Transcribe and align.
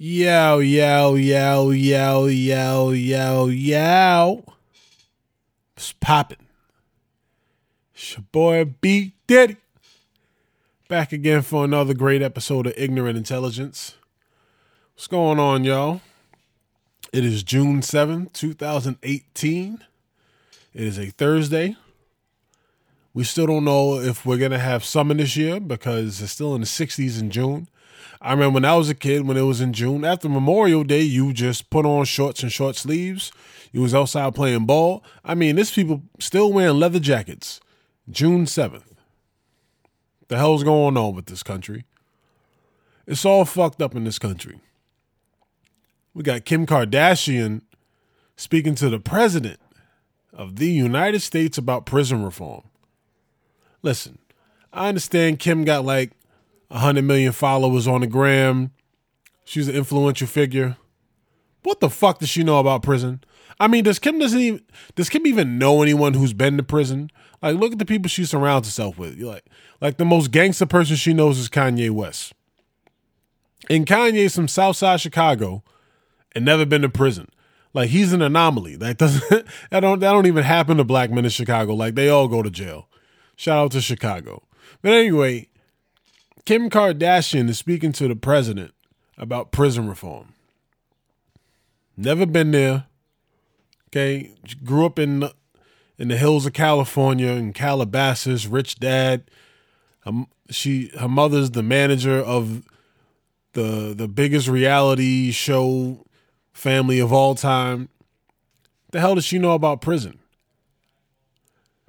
Yo, 0.00 0.60
yo, 0.60 1.16
yo, 1.16 1.70
yo, 1.72 2.26
yo, 2.28 2.90
yo, 2.92 3.46
yo. 3.48 4.44
It's 5.76 5.92
popping. 5.92 6.46
It's 7.92 8.12
your 8.12 8.24
boy 8.30 8.64
B 8.80 9.14
Diddy. 9.26 9.56
Back 10.86 11.10
again 11.10 11.42
for 11.42 11.64
another 11.64 11.94
great 11.94 12.22
episode 12.22 12.68
of 12.68 12.74
Ignorant 12.76 13.18
Intelligence. 13.18 13.96
What's 14.94 15.08
going 15.08 15.40
on, 15.40 15.64
y'all? 15.64 16.00
It 17.12 17.24
is 17.24 17.42
June 17.42 17.80
7th, 17.80 18.32
2018. 18.34 19.84
It 20.74 20.80
is 20.80 20.96
a 20.96 21.06
Thursday. 21.06 21.76
We 23.12 23.24
still 23.24 23.48
don't 23.48 23.64
know 23.64 23.98
if 23.98 24.24
we're 24.24 24.38
going 24.38 24.52
to 24.52 24.60
have 24.60 24.84
summer 24.84 25.14
this 25.14 25.36
year 25.36 25.58
because 25.58 26.22
it's 26.22 26.30
still 26.30 26.54
in 26.54 26.60
the 26.60 26.68
60s 26.68 27.20
in 27.20 27.32
June. 27.32 27.66
I 28.20 28.32
remember 28.32 28.54
when 28.54 28.64
I 28.64 28.74
was 28.74 28.88
a 28.88 28.94
kid, 28.94 29.26
when 29.26 29.36
it 29.36 29.42
was 29.42 29.60
in 29.60 29.72
June, 29.72 30.04
after 30.04 30.28
Memorial 30.28 30.82
Day, 30.82 31.02
you 31.02 31.32
just 31.32 31.70
put 31.70 31.86
on 31.86 32.04
shorts 32.04 32.42
and 32.42 32.50
short 32.50 32.74
sleeves. 32.74 33.30
You 33.72 33.82
was 33.82 33.94
outside 33.94 34.34
playing 34.34 34.66
ball. 34.66 35.04
I 35.24 35.34
mean, 35.34 35.56
this 35.56 35.74
people 35.74 36.02
still 36.18 36.52
wearing 36.52 36.78
leather 36.78 36.98
jackets. 36.98 37.60
June 38.10 38.44
7th. 38.46 38.82
The 40.28 40.36
hell's 40.36 40.64
going 40.64 40.96
on 40.96 41.14
with 41.14 41.26
this 41.26 41.42
country? 41.42 41.84
It's 43.06 43.24
all 43.24 43.44
fucked 43.44 43.80
up 43.80 43.94
in 43.94 44.04
this 44.04 44.18
country. 44.18 44.60
We 46.12 46.22
got 46.22 46.44
Kim 46.44 46.66
Kardashian 46.66 47.62
speaking 48.36 48.74
to 48.76 48.90
the 48.90 48.98
president 48.98 49.60
of 50.32 50.56
the 50.56 50.70
United 50.70 51.20
States 51.20 51.56
about 51.56 51.86
prison 51.86 52.24
reform. 52.24 52.64
Listen, 53.82 54.18
I 54.72 54.88
understand 54.88 55.38
Kim 55.38 55.64
got 55.64 55.84
like 55.84 56.12
100 56.68 57.02
million 57.02 57.32
followers 57.32 57.86
on 57.86 58.02
the 58.02 58.06
gram. 58.06 58.72
She's 59.44 59.68
an 59.68 59.74
influential 59.74 60.26
figure. 60.26 60.76
What 61.62 61.80
the 61.80 61.90
fuck 61.90 62.18
does 62.18 62.28
she 62.28 62.44
know 62.44 62.58
about 62.58 62.82
prison? 62.82 63.22
I 63.60 63.66
mean, 63.66 63.84
does 63.84 63.98
Kim 63.98 64.18
doesn't 64.18 64.38
even 64.38 64.62
does 64.94 65.08
Kim 65.08 65.26
even 65.26 65.58
know 65.58 65.82
anyone 65.82 66.14
who's 66.14 66.32
been 66.32 66.56
to 66.56 66.62
prison? 66.62 67.10
Like, 67.42 67.56
look 67.56 67.72
at 67.72 67.78
the 67.78 67.84
people 67.84 68.08
she 68.08 68.24
surrounds 68.24 68.68
herself 68.68 68.98
with. 68.98 69.18
Like, 69.18 69.44
like 69.80 69.96
the 69.96 70.04
most 70.04 70.30
gangster 70.30 70.66
person 70.66 70.96
she 70.96 71.12
knows 71.12 71.38
is 71.38 71.48
Kanye 71.48 71.90
West. 71.90 72.34
And 73.68 73.86
Kanye's 73.86 74.34
from 74.34 74.48
Southside 74.48 75.00
Chicago 75.00 75.62
and 76.34 76.44
never 76.44 76.64
been 76.64 76.82
to 76.82 76.88
prison. 76.88 77.28
Like 77.74 77.90
he's 77.90 78.12
an 78.12 78.22
anomaly. 78.22 78.76
That 78.76 78.98
doesn't 78.98 79.28
that 79.70 79.80
don't 79.80 80.00
that 80.00 80.12
don't 80.12 80.26
even 80.26 80.44
happen 80.44 80.76
to 80.76 80.84
black 80.84 81.10
men 81.10 81.24
in 81.24 81.30
Chicago. 81.30 81.74
Like 81.74 81.94
they 81.94 82.08
all 82.08 82.28
go 82.28 82.42
to 82.42 82.50
jail. 82.50 82.88
Shout 83.36 83.58
out 83.58 83.72
to 83.72 83.80
Chicago. 83.80 84.42
But 84.82 84.92
anyway, 84.92 85.48
Kim 86.48 86.70
Kardashian 86.70 87.50
is 87.50 87.58
speaking 87.58 87.92
to 87.92 88.08
the 88.08 88.16
president 88.16 88.72
about 89.18 89.52
prison 89.52 89.86
reform. 89.86 90.32
Never 91.94 92.24
been 92.24 92.52
there. 92.52 92.86
Okay, 93.88 94.32
grew 94.64 94.86
up 94.86 94.98
in 94.98 95.28
in 95.98 96.08
the 96.08 96.16
hills 96.16 96.46
of 96.46 96.54
California 96.54 97.32
in 97.32 97.52
Calabasas. 97.52 98.46
Rich 98.46 98.76
dad. 98.76 99.30
Um, 100.06 100.26
she 100.48 100.90
her 100.98 101.06
mother's 101.06 101.50
the 101.50 101.62
manager 101.62 102.18
of 102.18 102.66
the 103.52 103.92
the 103.94 104.08
biggest 104.08 104.48
reality 104.48 105.32
show 105.32 106.06
family 106.54 106.98
of 106.98 107.12
all 107.12 107.34
time. 107.34 107.90
The 108.92 109.00
hell 109.00 109.16
does 109.16 109.26
she 109.26 109.38
know 109.38 109.52
about 109.52 109.82
prison? 109.82 110.18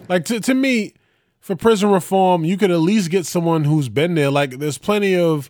Like 0.10 0.26
to 0.26 0.42
to 0.42 0.54
me, 0.54 0.96
for 1.40 1.56
prison 1.56 1.90
reform, 1.90 2.46
you 2.46 2.58
could 2.58 2.72
at 2.72 2.80
least 2.80 3.10
get 3.10 3.26
someone 3.26 3.64
who's 3.64 3.90
been 3.90 4.16
there. 4.16 4.30
Like 4.30 4.60
there's 4.60 4.78
plenty 4.78 5.16
of 5.16 5.50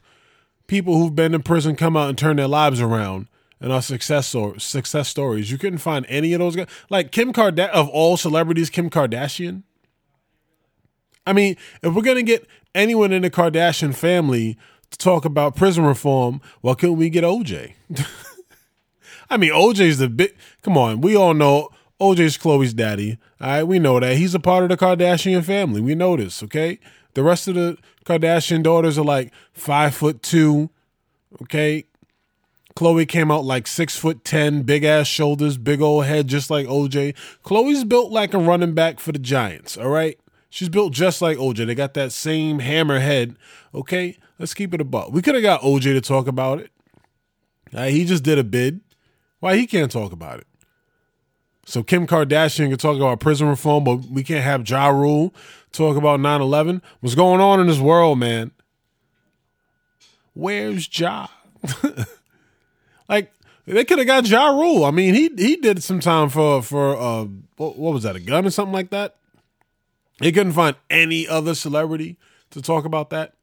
people 0.68 0.98
who've 0.98 1.16
been 1.16 1.34
in 1.34 1.44
prison 1.44 1.76
come 1.76 1.98
out 1.98 2.10
and 2.10 2.18
turn 2.18 2.38
their 2.38 2.48
lives 2.48 2.80
around 2.80 3.28
and 3.60 3.74
are 3.74 3.82
success 3.82 4.34
or 4.34 4.58
success 4.60 5.10
stories. 5.10 5.52
You 5.52 5.58
couldn't 5.58 5.80
find 5.80 6.06
any 6.08 6.34
of 6.34 6.40
those 6.40 6.56
guys. 6.56 6.68
Like 6.90 7.12
Kim 7.12 7.34
Kardashian 7.34 7.70
of 7.70 7.90
all 7.90 8.18
celebrities, 8.18 8.70
Kim 8.70 8.90
Kardashian. 8.90 9.64
I 11.26 11.34
mean, 11.34 11.58
if 11.84 11.94
we're 11.94 12.02
gonna 12.02 12.24
get 12.24 12.48
anyone 12.74 13.12
in 13.12 13.24
the 13.24 13.30
Kardashian 13.30 13.94
family 13.96 14.58
to 14.92 14.98
talk 14.98 15.26
about 15.26 15.56
prison 15.56 15.84
reform, 15.84 16.42
why 16.62 16.76
couldn't 16.76 16.98
we 16.98 17.10
get 17.10 17.24
OJ? 17.24 17.74
I 19.30 19.38
mean, 19.38 19.52
OJ's 19.52 19.98
the 20.00 20.10
big. 20.10 20.36
Come 20.62 20.78
on, 20.78 21.02
we 21.02 21.16
all 21.16 21.34
know 21.34 21.70
OJ's 22.00 22.38
Khloe's 22.38 22.74
daddy. 22.74 23.18
All 23.42 23.48
right, 23.48 23.64
we 23.64 23.80
know 23.80 24.00
that 24.00 24.18
he's 24.18 24.34
a 24.34 24.40
part 24.40 24.64
of 24.64 24.70
the 24.70 24.78
Kardashian 24.78 25.44
family. 25.44 25.82
We 25.82 25.96
know 25.96 26.16
this. 26.16 26.42
Okay, 26.44 26.80
the 27.14 27.24
rest 27.24 27.48
of 27.48 27.56
the 27.56 27.78
Kardashian 28.06 28.64
daughters 28.64 28.98
are 28.98 29.06
like 29.06 29.34
five 29.54 29.94
foot 29.94 30.24
two. 30.24 30.70
Okay, 31.42 31.86
Khloe 32.76 33.08
came 33.08 33.32
out 33.32 33.44
like 33.44 33.68
six 33.68 33.98
foot 33.98 34.24
ten, 34.24 34.62
big 34.64 34.84
ass 34.84 35.08
shoulders, 35.08 35.58
big 35.58 35.82
old 35.82 36.06
head, 36.06 36.28
just 36.28 36.50
like 36.50 36.68
OJ. 36.68 37.16
Khloe's 37.44 37.84
built 37.84 38.12
like 38.12 38.34
a 38.34 38.40
running 38.40 38.74
back 38.74 39.00
for 39.00 39.12
the 39.12 39.20
Giants. 39.20 39.78
All 39.78 39.90
right, 39.90 40.18
she's 40.50 40.70
built 40.70 40.94
just 40.94 41.22
like 41.22 41.38
OJ. 41.38 41.68
They 41.68 41.76
got 41.76 41.94
that 41.96 42.12
same 42.14 42.60
hammer 42.60 43.00
head. 43.00 43.36
Okay, 43.76 44.18
let's 44.38 44.54
keep 44.54 44.74
it 44.74 44.82
a 44.82 44.86
buck. 44.86 45.12
We 45.12 45.22
could 45.22 45.36
have 45.36 45.44
got 45.44 45.62
OJ 45.62 45.84
to 45.84 46.02
talk 46.02 46.28
about 46.28 46.60
it. 46.60 46.72
Right, 47.74 47.92
he 47.92 48.06
just 48.06 48.24
did 48.24 48.40
a 48.40 48.44
bid. 48.44 48.82
Why 49.40 49.56
he 49.56 49.68
can't 49.68 49.92
talk 49.92 50.12
about 50.12 50.40
it? 50.40 50.48
So 51.70 51.84
Kim 51.84 52.08
Kardashian 52.08 52.70
can 52.70 52.80
talk 52.80 52.98
about 52.98 53.20
prison 53.20 53.48
reform, 53.48 53.84
but 53.84 53.98
we 54.10 54.24
can't 54.24 54.44
have 54.44 54.68
Ja 54.68 54.88
Rule 54.88 55.32
talk 55.72 55.98
about 55.98 56.20
9-11. 56.20 56.82
What's 57.00 57.14
going 57.14 57.40
on 57.40 57.60
in 57.60 57.68
this 57.68 57.78
world, 57.78 58.18
man? 58.18 58.50
Where's 60.34 60.90
Ja? 61.00 61.28
like 63.08 63.32
they 63.66 63.86
could 63.86 64.00
have 64.00 64.08
got 64.08 64.28
Ja 64.28 64.50
Rule. 64.50 64.84
I 64.84 64.90
mean, 64.90 65.14
he 65.14 65.30
he 65.38 65.58
did 65.58 65.84
some 65.84 66.00
time 66.00 66.30
for 66.30 66.64
for 66.64 66.98
uh 66.98 67.26
what, 67.58 67.78
what 67.78 67.94
was 67.94 68.02
that, 68.02 68.16
a 68.16 68.20
gun 68.20 68.48
or 68.48 68.50
something 68.50 68.74
like 68.74 68.90
that? 68.90 69.18
They 70.18 70.32
couldn't 70.32 70.54
find 70.54 70.76
any 70.90 71.28
other 71.28 71.54
celebrity 71.54 72.18
to 72.50 72.64
talk 72.64 72.84
about 72.84 73.12
that. 73.12 73.36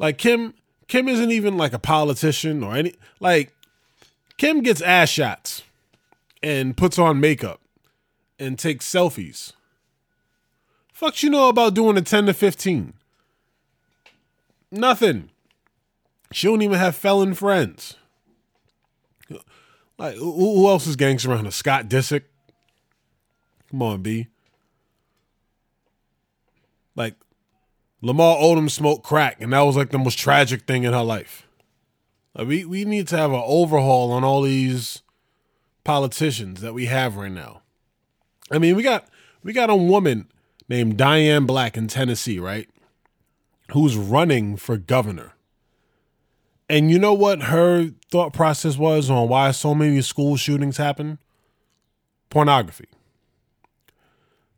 Like 0.00 0.18
Kim 0.18 0.54
Kim 0.88 1.06
isn't 1.06 1.30
even 1.30 1.56
like 1.56 1.72
a 1.72 1.78
politician 1.78 2.64
or 2.64 2.74
any 2.74 2.96
like 3.20 3.54
Kim 4.38 4.62
gets 4.62 4.82
ass 4.82 5.08
shots 5.08 5.62
and 6.42 6.76
puts 6.76 6.98
on 6.98 7.20
makeup 7.20 7.60
and 8.38 8.58
takes 8.58 8.90
selfies. 8.90 9.52
Fuck 10.92 11.22
you 11.22 11.30
know 11.30 11.48
about 11.48 11.74
doing 11.74 11.96
a 11.96 12.02
10 12.02 12.26
to 12.26 12.34
15? 12.34 12.92
Nothing. 14.70 15.30
She 16.32 16.46
don't 16.46 16.62
even 16.62 16.78
have 16.78 16.94
felon 16.94 17.34
friends. 17.34 17.96
Like 19.98 20.14
who, 20.16 20.66
else 20.68 20.86
is 20.86 20.96
gangster 20.96 21.30
around 21.30 21.44
her? 21.44 21.50
Scott 21.50 21.88
Disick? 21.88 22.22
Come 23.70 23.82
on, 23.82 24.00
B. 24.00 24.28
Like 26.96 27.16
Lamar 28.00 28.36
Odom 28.36 28.70
smoked 28.70 29.04
crack, 29.04 29.42
and 29.42 29.52
that 29.52 29.60
was 29.60 29.76
like 29.76 29.90
the 29.90 29.98
most 29.98 30.18
tragic 30.18 30.62
thing 30.62 30.84
in 30.84 30.94
her 30.94 31.02
life. 31.02 31.46
Like, 32.34 32.48
we 32.48 32.64
we 32.64 32.84
need 32.86 33.08
to 33.08 33.16
have 33.18 33.32
an 33.32 33.42
overhaul 33.44 34.12
on 34.12 34.24
all 34.24 34.40
these 34.40 35.02
politicians 35.90 36.60
that 36.60 36.72
we 36.72 36.86
have 36.86 37.16
right 37.16 37.32
now. 37.32 37.62
I 38.48 38.58
mean, 38.58 38.76
we 38.76 38.84
got 38.84 39.08
we 39.42 39.52
got 39.52 39.70
a 39.70 39.74
woman 39.74 40.30
named 40.68 40.96
Diane 40.96 41.46
Black 41.46 41.76
in 41.76 41.88
Tennessee, 41.88 42.38
right? 42.38 42.68
Who's 43.72 43.96
running 43.96 44.56
for 44.56 44.76
governor. 44.76 45.32
And 46.68 46.92
you 46.92 47.00
know 47.00 47.12
what 47.12 47.42
her 47.42 47.90
thought 48.08 48.32
process 48.32 48.78
was 48.78 49.10
on 49.10 49.28
why 49.28 49.50
so 49.50 49.74
many 49.74 50.00
school 50.02 50.36
shootings 50.36 50.76
happen? 50.76 51.18
Pornography. 52.28 52.86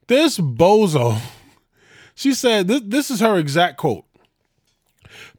This 0.08 0.36
bozo, 0.36 1.18
she 2.14 2.34
said, 2.34 2.68
this, 2.68 2.82
this 2.84 3.10
is 3.10 3.20
her 3.20 3.38
exact 3.38 3.78
quote 3.78 4.04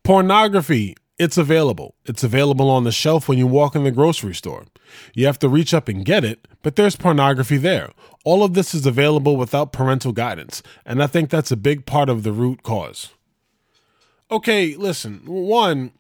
Pornography, 0.02 0.96
it's 1.20 1.38
available. 1.38 1.96
It's 2.06 2.24
available 2.24 2.70
on 2.70 2.84
the 2.84 2.92
shelf 2.92 3.28
when 3.28 3.38
you 3.38 3.48
walk 3.48 3.76
in 3.76 3.84
the 3.84 3.92
grocery 3.92 4.34
store. 4.34 4.66
You 5.14 5.26
have 5.26 5.40
to 5.40 5.50
reach 5.50 5.74
up 5.74 5.88
and 5.88 6.04
get 6.04 6.24
it, 6.24 6.48
but 6.62 6.76
there's 6.76 6.96
pornography 6.96 7.58
there. 7.58 7.92
All 8.26 8.44
of 8.44 8.54
this 8.54 8.74
is 8.74 8.86
available 8.86 9.38
without 9.38 9.74
parental 9.74 10.12
guidance, 10.12 10.64
and 10.86 11.04
I 11.04 11.08
think 11.08 11.30
that's 11.30 11.52
a 11.52 11.58
big 11.58 11.86
part 11.86 12.10
of 12.10 12.24
the 12.24 12.32
root 12.32 12.64
cause. 12.64 13.10
Okay, 14.32 14.76
listen, 14.76 15.22
one, 15.26 15.92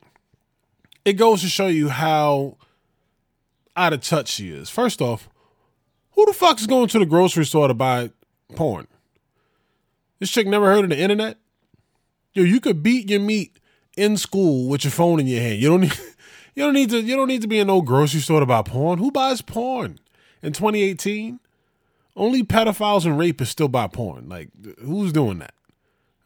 it 1.05 1.13
goes 1.13 1.41
to 1.41 1.47
show 1.47 1.67
you 1.67 1.89
how 1.89 2.57
out 3.75 3.93
of 3.93 4.01
touch 4.01 4.29
she 4.29 4.49
is. 4.49 4.69
First 4.69 5.01
off, 5.01 5.29
who 6.11 6.25
the 6.25 6.33
fuck 6.33 6.59
is 6.59 6.67
going 6.67 6.87
to 6.89 6.99
the 6.99 7.05
grocery 7.05 7.45
store 7.45 7.67
to 7.67 7.73
buy 7.73 8.11
porn? 8.55 8.87
This 10.19 10.31
chick 10.31 10.47
never 10.47 10.73
heard 10.73 10.83
of 10.83 10.89
the 10.89 10.99
internet? 10.99 11.37
Yo, 12.33 12.43
you 12.43 12.59
could 12.59 12.81
beat 12.81 13.09
your 13.09 13.19
meat 13.19 13.59
in 13.97 14.17
school 14.17 14.67
with 14.69 14.83
your 14.83 14.91
phone 14.91 15.19
in 15.19 15.27
your 15.27 15.41
hand. 15.41 15.59
You 15.59 15.69
don't 15.69 15.81
need 15.81 15.99
you 16.55 16.63
don't 16.63 16.73
need 16.73 16.89
to 16.89 17.01
you 17.01 17.15
don't 17.15 17.27
need 17.27 17.41
to 17.41 17.47
be 17.47 17.59
in 17.59 17.67
no 17.67 17.81
grocery 17.81 18.21
store 18.21 18.39
to 18.39 18.45
buy 18.45 18.61
porn. 18.61 18.99
Who 18.99 19.11
buys 19.11 19.41
porn 19.41 19.99
in 20.41 20.53
2018? 20.53 21.39
Only 22.15 22.43
pedophiles 22.43 23.05
and 23.05 23.19
rapists 23.19 23.47
still 23.47 23.67
buy 23.67 23.87
porn. 23.87 24.29
Like 24.29 24.49
who's 24.79 25.13
doing 25.13 25.39
that? 25.39 25.53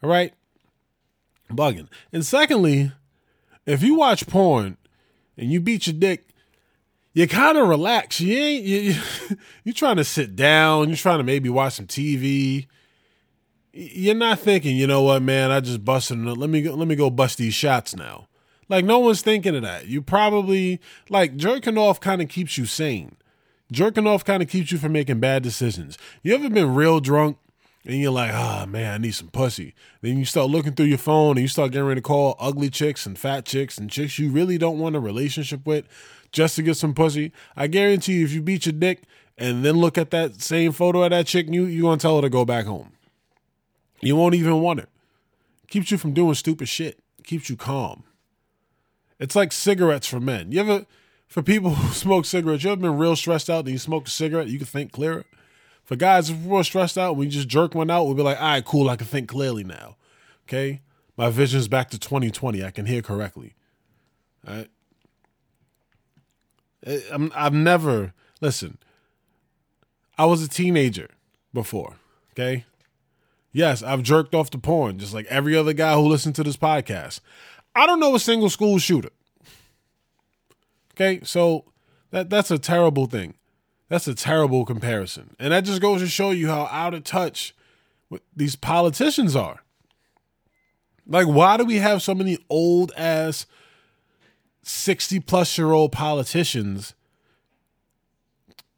All 0.02 0.10
right? 0.10 0.32
Bugging. 1.50 1.88
And 2.12 2.24
secondly, 2.26 2.92
if 3.64 3.82
you 3.82 3.94
watch 3.94 4.26
porn 4.26 4.76
and 5.36 5.50
you 5.50 5.60
beat 5.60 5.86
your 5.86 5.94
dick, 5.94 6.28
you 7.14 7.26
kind 7.26 7.56
of 7.56 7.68
relax. 7.68 8.20
You 8.20 8.36
ain't 8.36 8.64
you, 8.64 8.78
you 9.30 9.36
you 9.64 9.72
trying 9.72 9.96
to 9.96 10.04
sit 10.04 10.36
down. 10.36 10.88
You're 10.88 10.96
trying 10.96 11.18
to 11.18 11.24
maybe 11.24 11.48
watch 11.48 11.74
some 11.74 11.86
TV. 11.86 12.66
You're 13.80 14.16
not 14.16 14.40
thinking, 14.40 14.76
you 14.76 14.88
know 14.88 15.02
what, 15.02 15.22
man? 15.22 15.52
I 15.52 15.60
just 15.60 15.84
busted. 15.84 16.18
Let 16.18 16.50
me 16.50 16.62
go, 16.62 16.74
let 16.74 16.88
me 16.88 16.96
go 16.96 17.10
bust 17.10 17.38
these 17.38 17.54
shots 17.54 17.94
now. 17.94 18.26
Like 18.68 18.84
no 18.84 18.98
one's 18.98 19.22
thinking 19.22 19.54
of 19.54 19.62
that. 19.62 19.86
You 19.86 20.02
probably 20.02 20.80
like 21.08 21.36
jerking 21.36 21.78
off 21.78 22.00
kind 22.00 22.20
of 22.20 22.28
keeps 22.28 22.58
you 22.58 22.66
sane. 22.66 23.14
Jerking 23.70 24.04
off 24.04 24.24
kind 24.24 24.42
of 24.42 24.48
keeps 24.48 24.72
you 24.72 24.78
from 24.78 24.92
making 24.92 25.20
bad 25.20 25.44
decisions. 25.44 25.96
You 26.24 26.34
ever 26.34 26.50
been 26.50 26.74
real 26.74 26.98
drunk 26.98 27.38
and 27.84 28.00
you're 28.00 28.10
like, 28.10 28.32
ah, 28.34 28.62
oh, 28.64 28.66
man, 28.66 28.94
I 28.94 28.98
need 28.98 29.14
some 29.14 29.28
pussy. 29.28 29.76
Then 30.00 30.18
you 30.18 30.24
start 30.24 30.50
looking 30.50 30.72
through 30.72 30.86
your 30.86 30.98
phone 30.98 31.36
and 31.36 31.42
you 31.42 31.48
start 31.48 31.70
getting 31.70 31.86
ready 31.86 32.00
to 32.00 32.04
call 32.04 32.34
ugly 32.40 32.70
chicks 32.70 33.06
and 33.06 33.16
fat 33.16 33.44
chicks 33.44 33.78
and 33.78 33.88
chicks 33.88 34.18
you 34.18 34.32
really 34.32 34.58
don't 34.58 34.80
want 34.80 34.96
a 34.96 35.00
relationship 35.00 35.64
with 35.64 35.84
just 36.32 36.56
to 36.56 36.62
get 36.62 36.76
some 36.76 36.94
pussy. 36.94 37.30
I 37.56 37.68
guarantee 37.68 38.14
you, 38.14 38.24
if 38.24 38.32
you 38.32 38.42
beat 38.42 38.66
your 38.66 38.72
dick 38.72 39.02
and 39.36 39.64
then 39.64 39.76
look 39.76 39.96
at 39.96 40.10
that 40.10 40.42
same 40.42 40.72
photo 40.72 41.04
of 41.04 41.10
that 41.10 41.28
chick, 41.28 41.46
you 41.48 41.66
you 41.66 41.82
gonna 41.82 41.98
tell 41.98 42.16
her 42.16 42.22
to 42.22 42.28
go 42.28 42.44
back 42.44 42.66
home. 42.66 42.90
You 44.00 44.16
won't 44.16 44.34
even 44.34 44.60
want 44.60 44.80
it. 44.80 44.88
Keeps 45.68 45.90
you 45.90 45.98
from 45.98 46.14
doing 46.14 46.34
stupid 46.34 46.68
shit. 46.68 47.00
Keeps 47.24 47.50
you 47.50 47.56
calm. 47.56 48.04
It's 49.18 49.36
like 49.36 49.52
cigarettes 49.52 50.06
for 50.06 50.20
men. 50.20 50.52
You 50.52 50.60
ever, 50.60 50.86
for 51.26 51.42
people 51.42 51.70
who 51.74 51.92
smoke 51.92 52.24
cigarettes, 52.24 52.64
you 52.64 52.70
ever 52.70 52.80
been 52.80 52.96
real 52.96 53.16
stressed 53.16 53.50
out 53.50 53.60
and 53.60 53.70
you 53.70 53.78
smoke 53.78 54.06
a 54.06 54.10
cigarette, 54.10 54.48
you 54.48 54.58
can 54.58 54.66
think 54.66 54.92
clearer? 54.92 55.24
For 55.84 55.96
guys, 55.96 56.30
if 56.30 56.36
we're 56.38 56.62
stressed 56.62 56.98
out, 56.98 57.16
we 57.16 57.28
just 57.28 57.48
jerk 57.48 57.74
one 57.74 57.90
out, 57.90 58.04
we'll 58.04 58.14
be 58.14 58.22
like, 58.22 58.40
all 58.40 58.48
right, 58.48 58.64
cool, 58.64 58.90
I 58.90 58.96
can 58.96 59.06
think 59.06 59.28
clearly 59.28 59.64
now. 59.64 59.96
Okay? 60.46 60.82
My 61.16 61.30
vision's 61.30 61.66
back 61.66 61.90
to 61.90 61.98
2020. 61.98 62.62
I 62.62 62.70
can 62.70 62.86
hear 62.86 63.02
correctly. 63.02 63.54
All 64.46 64.54
right? 64.54 64.68
Eh, 66.86 67.00
I'm, 67.10 67.32
I've 67.34 67.54
never, 67.54 68.12
listen, 68.40 68.78
I 70.16 70.26
was 70.26 70.42
a 70.42 70.48
teenager 70.48 71.08
before. 71.52 71.96
Okay? 72.32 72.64
Yes, 73.52 73.82
I've 73.82 74.02
jerked 74.02 74.34
off 74.34 74.50
to 74.50 74.58
porn, 74.58 74.98
just 74.98 75.14
like 75.14 75.26
every 75.26 75.56
other 75.56 75.72
guy 75.72 75.94
who 75.94 76.02
listened 76.02 76.34
to 76.36 76.44
this 76.44 76.56
podcast. 76.56 77.20
I 77.74 77.86
don't 77.86 78.00
know 78.00 78.14
a 78.14 78.20
single 78.20 78.50
school 78.50 78.78
shooter. 78.78 79.10
Okay, 80.94 81.20
so 81.22 81.64
that 82.10 82.28
that's 82.28 82.50
a 82.50 82.58
terrible 82.58 83.06
thing. 83.06 83.34
That's 83.88 84.06
a 84.06 84.14
terrible 84.14 84.64
comparison. 84.64 85.34
And 85.38 85.52
that 85.52 85.64
just 85.64 85.80
goes 85.80 86.00
to 86.00 86.08
show 86.08 86.30
you 86.30 86.48
how 86.48 86.68
out 86.70 86.94
of 86.94 87.04
touch 87.04 87.54
these 88.36 88.56
politicians 88.56 89.34
are. 89.34 89.60
Like, 91.06 91.26
why 91.26 91.56
do 91.56 91.64
we 91.64 91.76
have 91.76 92.02
so 92.02 92.14
many 92.14 92.38
old 92.50 92.92
ass 92.96 93.46
60 94.62 95.20
plus 95.20 95.56
year 95.56 95.72
old 95.72 95.92
politicians 95.92 96.94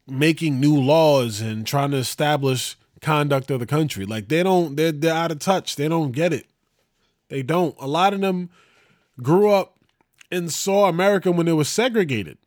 making 0.07 0.59
new 0.59 0.79
laws 0.79 1.41
and 1.41 1.67
trying 1.67 1.91
to 1.91 1.97
establish 1.97 2.77
conduct 3.01 3.51
of 3.51 3.59
the 3.59 3.65
country? 3.65 4.05
Like, 4.05 4.27
they 4.29 4.43
don't, 4.43 4.75
they're, 4.75 4.91
they're 4.91 5.13
out 5.13 5.31
of 5.31 5.39
touch. 5.39 5.75
They 5.75 5.87
don't 5.87 6.11
get 6.11 6.33
it. 6.33 6.45
They 7.29 7.43
don't. 7.43 7.75
A 7.79 7.87
lot 7.87 8.13
of 8.13 8.21
them 8.21 8.49
grew 9.21 9.51
up 9.51 9.77
and 10.31 10.51
saw 10.51 10.87
America 10.87 11.31
when 11.31 11.47
it 11.47 11.53
was 11.53 11.69
segregated. 11.69 12.37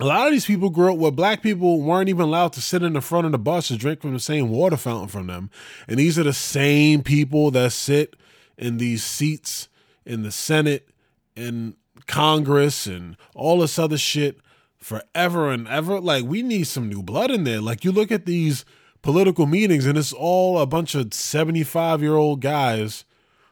A 0.00 0.04
lot 0.04 0.26
of 0.26 0.32
these 0.32 0.46
people 0.46 0.70
grew 0.70 0.92
up 0.92 0.98
where 0.98 1.12
black 1.12 1.42
people 1.42 1.80
weren't 1.80 2.08
even 2.08 2.22
allowed 2.22 2.52
to 2.54 2.60
sit 2.60 2.82
in 2.82 2.94
the 2.94 3.00
front 3.00 3.26
of 3.26 3.32
the 3.32 3.38
bus 3.38 3.68
to 3.68 3.76
drink 3.76 4.00
from 4.00 4.12
the 4.14 4.20
same 4.20 4.48
water 4.48 4.76
fountain 4.76 5.08
from 5.08 5.26
them. 5.26 5.50
And 5.86 5.98
these 5.98 6.18
are 6.18 6.24
the 6.24 6.32
same 6.32 7.02
people 7.02 7.50
that 7.52 7.72
sit 7.72 8.16
in 8.56 8.78
these 8.78 9.04
seats 9.04 9.68
in 10.04 10.22
the 10.22 10.32
Senate 10.32 10.88
and 11.36 11.74
Congress 12.06 12.86
and 12.86 13.16
all 13.34 13.60
this 13.60 13.78
other 13.78 13.98
shit 13.98 14.40
forever 14.78 15.50
and 15.50 15.68
ever. 15.68 16.00
Like, 16.00 16.24
we 16.24 16.42
need 16.42 16.64
some 16.64 16.88
new 16.88 17.02
blood 17.02 17.30
in 17.30 17.44
there. 17.44 17.60
Like, 17.60 17.84
you 17.84 17.92
look 17.92 18.10
at 18.10 18.26
these 18.26 18.64
political 19.02 19.46
meetings 19.46 19.84
and 19.84 19.98
it's 19.98 20.12
all 20.12 20.58
a 20.58 20.66
bunch 20.66 20.94
of 20.94 21.12
75 21.12 22.00
year 22.00 22.14
old 22.14 22.40
guys 22.40 23.04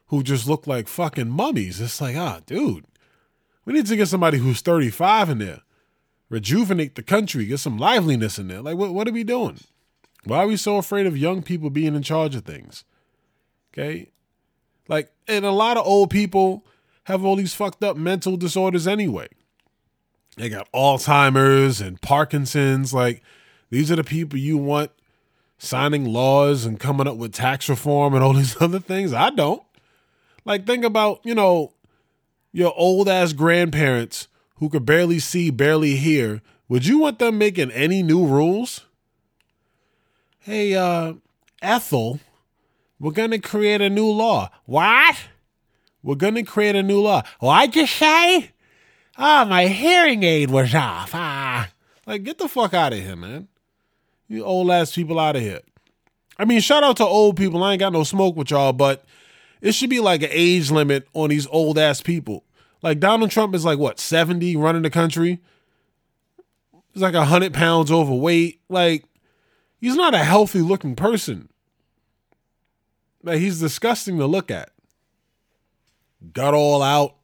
who 0.07 0.23
just 0.23 0.47
look 0.47 0.65
like 0.67 0.87
fucking 0.87 1.29
mummies. 1.29 1.79
It's 1.79 2.01
like, 2.01 2.15
ah, 2.15 2.39
dude, 2.45 2.85
we 3.65 3.73
need 3.73 3.85
to 3.85 3.95
get 3.95 4.07
somebody 4.07 4.39
who's 4.39 4.61
35 4.61 5.29
in 5.29 5.37
there, 5.37 5.61
rejuvenate 6.29 6.95
the 6.95 7.03
country, 7.03 7.45
get 7.45 7.59
some 7.59 7.77
liveliness 7.77 8.39
in 8.39 8.47
there. 8.47 8.61
Like, 8.61 8.77
what, 8.77 8.93
what 8.93 9.07
are 9.07 9.13
we 9.13 9.23
doing? 9.23 9.59
Why 10.23 10.39
are 10.39 10.47
we 10.47 10.57
so 10.57 10.77
afraid 10.77 11.05
of 11.07 11.17
young 11.17 11.41
people 11.41 11.69
being 11.69 11.95
in 11.95 12.03
charge 12.03 12.35
of 12.35 12.43
things? 12.43 12.83
Okay. 13.73 14.11
Like, 14.87 15.11
and 15.27 15.45
a 15.45 15.51
lot 15.51 15.77
of 15.77 15.85
old 15.85 16.09
people 16.09 16.65
have 17.05 17.23
all 17.23 17.35
these 17.35 17.53
fucked 17.53 17.83
up 17.83 17.97
mental 17.97 18.37
disorders 18.37 18.87
anyway. 18.87 19.27
They 20.37 20.49
got 20.49 20.71
Alzheimer's 20.73 21.81
and 21.81 22.01
Parkinson's. 22.01 22.93
Like, 22.93 23.21
these 23.69 23.91
are 23.91 23.95
the 23.95 24.03
people 24.03 24.37
you 24.37 24.57
want 24.57 24.91
signing 25.61 26.05
laws 26.05 26.65
and 26.65 26.79
coming 26.79 27.07
up 27.07 27.17
with 27.17 27.31
tax 27.33 27.69
reform 27.69 28.15
and 28.15 28.23
all 28.23 28.33
these 28.33 28.55
other 28.61 28.79
things. 28.79 29.13
I 29.13 29.29
don't. 29.29 29.61
Like, 30.43 30.65
think 30.65 30.83
about, 30.83 31.21
you 31.23 31.35
know, 31.35 31.73
your 32.51 32.73
old 32.75 33.07
ass 33.07 33.33
grandparents 33.33 34.27
who 34.55 34.69
could 34.69 34.85
barely 34.85 35.19
see, 35.19 35.51
barely 35.51 35.95
hear. 35.95 36.41
Would 36.67 36.87
you 36.87 36.99
want 36.99 37.19
them 37.19 37.37
making 37.37 37.71
any 37.71 38.01
new 38.01 38.25
rules? 38.25 38.85
Hey, 40.39 40.73
uh, 40.73 41.13
Ethel, 41.61 42.19
we're 42.99 43.11
going 43.11 43.31
to 43.31 43.39
create 43.39 43.81
a 43.81 43.89
new 43.89 44.07
law. 44.07 44.49
What? 44.65 45.17
We're 46.01 46.15
going 46.15 46.35
to 46.35 46.43
create 46.43 46.75
a 46.75 46.81
new 46.81 47.01
law. 47.01 47.21
What'd 47.39 47.75
you 47.75 47.85
say? 47.85 48.51
Ah, 49.15 49.43
oh, 49.43 49.45
my 49.45 49.67
hearing 49.67 50.23
aid 50.23 50.49
was 50.49 50.73
off. 50.73 51.11
Ah. 51.13 51.69
Like, 52.07 52.23
get 52.23 52.39
the 52.39 52.47
fuck 52.47 52.73
out 52.73 52.93
of 52.93 52.99
here, 52.99 53.15
man. 53.15 53.47
You 54.31 54.45
old 54.45 54.71
ass 54.71 54.95
people 54.95 55.19
out 55.19 55.35
of 55.35 55.41
here. 55.41 55.59
I 56.37 56.45
mean, 56.45 56.61
shout 56.61 56.85
out 56.85 56.95
to 56.97 57.05
old 57.05 57.35
people. 57.35 57.61
I 57.65 57.73
ain't 57.73 57.81
got 57.81 57.91
no 57.91 58.05
smoke 58.05 58.37
with 58.37 58.49
y'all, 58.49 58.71
but 58.71 59.03
it 59.59 59.73
should 59.73 59.89
be 59.89 59.99
like 59.99 60.23
an 60.23 60.29
age 60.31 60.71
limit 60.71 61.05
on 61.13 61.31
these 61.31 61.47
old 61.47 61.77
ass 61.77 62.01
people. 62.01 62.45
Like 62.81 63.01
Donald 63.01 63.29
Trump 63.29 63.53
is 63.53 63.65
like 63.65 63.77
what, 63.77 63.99
70 63.99 64.55
running 64.55 64.83
the 64.83 64.89
country? 64.89 65.41
He's 66.93 67.03
like 67.03 67.13
100 67.13 67.53
pounds 67.53 67.91
overweight. 67.91 68.61
Like, 68.69 69.03
he's 69.81 69.97
not 69.97 70.13
a 70.13 70.19
healthy 70.19 70.61
looking 70.61 70.95
person. 70.95 71.49
Like, 73.23 73.39
he's 73.39 73.59
disgusting 73.59 74.17
to 74.17 74.27
look 74.27 74.49
at. 74.49 74.71
Gut 76.31 76.53
all 76.53 76.81
out. 76.81 77.17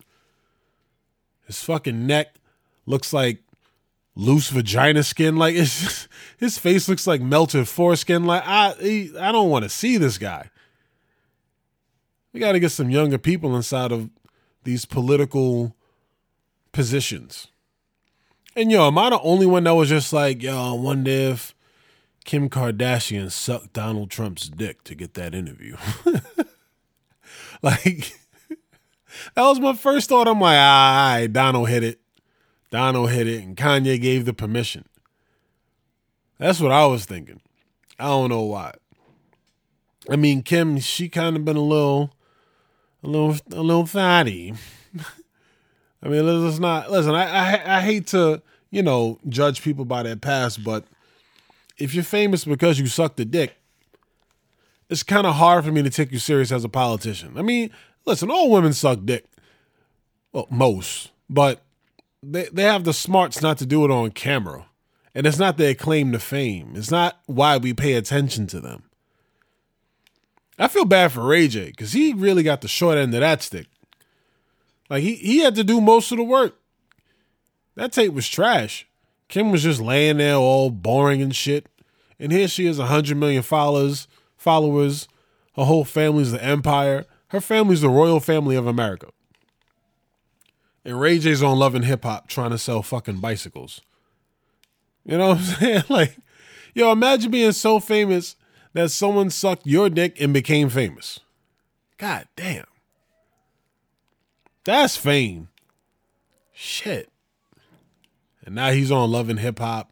His 1.46 1.64
fucking 1.64 2.06
neck 2.06 2.36
looks 2.86 3.14
like 3.14 3.44
loose 4.18 4.50
vagina 4.50 5.04
skin. 5.04 5.38
Like, 5.38 5.56
just, 5.56 6.10
his 6.38 6.58
face 6.58 6.90
looks 6.90 7.08
like 7.08 7.22
melted 7.22 7.68
foreskin. 7.68 8.26
Like, 8.26 8.44
I, 8.46 8.74
he, 8.80 9.18
I 9.18 9.32
don't 9.32 9.50
want 9.50 9.64
to 9.64 9.70
see 9.70 9.98
this 9.98 10.18
guy. 10.18 10.50
We 12.34 12.40
got 12.40 12.52
to 12.52 12.60
get 12.60 12.72
some 12.72 12.90
younger 12.90 13.18
people 13.18 13.56
inside 13.56 13.92
of 13.92 14.10
these 14.64 14.86
political 14.86 15.76
positions. 16.72 17.48
And 18.56 18.72
yo, 18.72 18.88
am 18.88 18.98
I 18.98 19.12
the 19.12 19.20
only 19.22 19.46
one 19.46 19.64
that 19.64 19.76
was 19.76 19.90
just 19.90 20.12
like, 20.12 20.44
yo, 20.44 20.74
I 20.74 20.74
wonder 20.74 21.12
if 21.12 21.56
Kim 22.26 22.50
Kardashian 22.50 23.32
sucked 23.32 23.74
Donald 23.74 24.10
Trump's 24.10 24.50
dick 24.50 24.84
to 24.86 24.96
get 24.96 25.14
that 25.14 25.34
interview? 25.34 25.78
like, 27.62 28.14
that 29.36 29.44
was 29.44 29.60
my 29.60 29.74
first 29.74 30.10
thought. 30.10 30.28
I'm 30.28 30.42
like, 30.42 30.58
all 30.58 31.20
right, 31.20 31.28
Donald 31.28 31.70
hit 31.70 31.84
it. 31.84 32.00
Donald 32.70 33.12
hit 33.12 33.28
it, 33.28 33.44
and 33.44 33.56
Kanye 33.56 34.00
gave 34.00 34.26
the 34.26 34.34
permission. 34.34 34.86
That's 36.38 36.60
what 36.60 36.72
I 36.72 36.86
was 36.86 37.06
thinking. 37.06 37.42
I 38.00 38.06
don't 38.06 38.30
know 38.30 38.44
why. 38.44 38.74
I 40.10 40.16
mean, 40.16 40.44
Kim, 40.44 40.80
she 40.80 41.10
kind 41.10 41.36
of 41.36 41.44
been 41.46 41.58
a 41.58 41.62
little 41.62 42.14
a 43.04 43.08
little 43.08 43.36
a 43.52 43.62
little 43.62 43.86
fatty. 43.86 44.54
I 46.04 46.10
mean, 46.10 46.44
let's 46.44 46.60
not 46.60 46.92
listen. 46.92 47.16
I, 47.16 47.26
I 47.26 47.78
I 47.78 47.82
hate 47.82 48.08
to 48.08 48.42
you 48.70 48.84
know 48.84 49.20
judge 49.28 49.62
people 49.62 49.86
by 49.86 50.04
their 50.04 50.16
past, 50.16 50.64
but 50.64 50.86
if 51.78 51.94
you're 51.94 52.04
famous 52.04 52.46
because 52.46 52.80
you 52.80 52.88
sucked 52.88 53.20
a 53.20 53.26
dick, 53.26 53.56
it's 54.90 55.04
kind 55.04 55.28
of 55.28 55.36
hard 55.36 55.66
for 55.66 55.72
me 55.72 55.82
to 55.84 55.90
take 55.90 56.12
you 56.12 56.20
serious 56.20 56.52
as 56.52 56.64
a 56.64 56.70
politician. 56.70 57.34
I 57.38 57.42
mean, 57.42 57.72
listen, 58.06 58.30
all 58.30 58.52
women 58.52 58.74
suck 58.74 59.00
dick. 59.04 59.26
Well, 60.32 60.48
most, 60.50 61.12
but 61.30 61.62
they 62.24 62.50
they 62.52 62.64
have 62.64 62.84
the 62.84 62.94
smarts 62.94 63.42
not 63.42 63.58
to 63.60 63.66
do 63.66 63.86
it 63.86 63.92
on 63.92 64.12
camera, 64.12 64.68
and 65.14 65.26
it's 65.28 65.40
not 65.40 65.58
their 65.58 65.76
claim 65.76 66.12
to 66.12 66.20
fame. 66.20 66.74
It's 66.76 66.92
not 66.92 67.20
why 67.26 67.58
we 67.58 67.74
pay 67.74 67.94
attention 67.94 68.48
to 68.48 68.60
them. 68.60 68.84
I 70.60 70.68
feel 70.68 70.86
bad 70.86 71.12
for 71.12 71.24
Ray 71.24 71.48
J 71.48 71.68
because 71.68 71.94
he 71.94 72.14
really 72.14 72.44
got 72.44 72.62
the 72.62 72.68
short 72.68 72.98
end 72.98 73.14
of 73.14 73.20
that 73.22 73.42
stick. 73.42 73.68
Like 74.90 75.04
he 75.04 75.16
he 75.16 75.40
had 75.40 75.56
to 75.56 75.64
do 75.64 75.80
most 75.80 76.12
of 76.12 76.18
the 76.18 76.24
work. 76.24 76.58
That 77.76 77.92
tape 77.92 78.14
was 78.14 78.28
trash. 78.28 78.88
Kim 79.28 79.52
was 79.52 79.64
just 79.64 79.82
laying 79.82 80.18
there 80.18 80.36
all 80.36 80.70
boring 80.70 81.22
and 81.22 81.36
shit. 81.36 81.68
And 82.20 82.32
here 82.32 82.48
she 82.48 82.66
is, 82.66 82.80
hundred 82.80 83.18
million 83.18 83.44
followers, 83.44 84.08
followers. 84.36 85.08
Her 85.56 85.66
whole 85.66 85.86
family's 85.86 86.32
the 86.32 86.44
empire. 86.44 87.06
Her 87.30 87.42
family's 87.42 87.82
the 87.82 87.90
royal 87.90 88.20
family 88.20 88.56
of 88.56 88.66
America. 88.66 89.08
And 90.88 91.02
Ray 91.02 91.20
J's 91.20 91.44
on 91.44 91.60
Love 91.60 91.76
and 91.76 91.84
Hip 91.84 92.06
Hop 92.06 92.30
trying 92.30 92.52
to 92.52 92.58
sell 92.58 92.82
fucking 92.82 93.18
bicycles. 93.18 93.82
You 95.04 95.18
know 95.18 95.28
what 95.28 95.38
I'm 95.40 95.44
saying? 95.60 95.84
Like, 95.90 96.16
yo, 96.74 96.94
imagine 96.94 97.30
being 97.30 97.52
so 97.52 97.82
famous 97.82 98.38
that 98.72 98.90
someone 98.90 99.30
sucked 99.30 99.68
your 99.68 99.90
dick 99.90 100.20
and 100.22 100.34
became 100.34 100.70
famous. 100.70 101.20
God 101.98 102.30
damn. 102.38 102.66
That's 104.64 104.96
fame. 104.96 105.50
Shit. 106.54 107.10
And 108.46 108.56
now 108.56 108.72
he's 108.72 108.92
on 108.92 109.12
Love 109.12 109.28
and 109.28 109.40
Hip 109.42 109.60
Hop, 109.60 109.92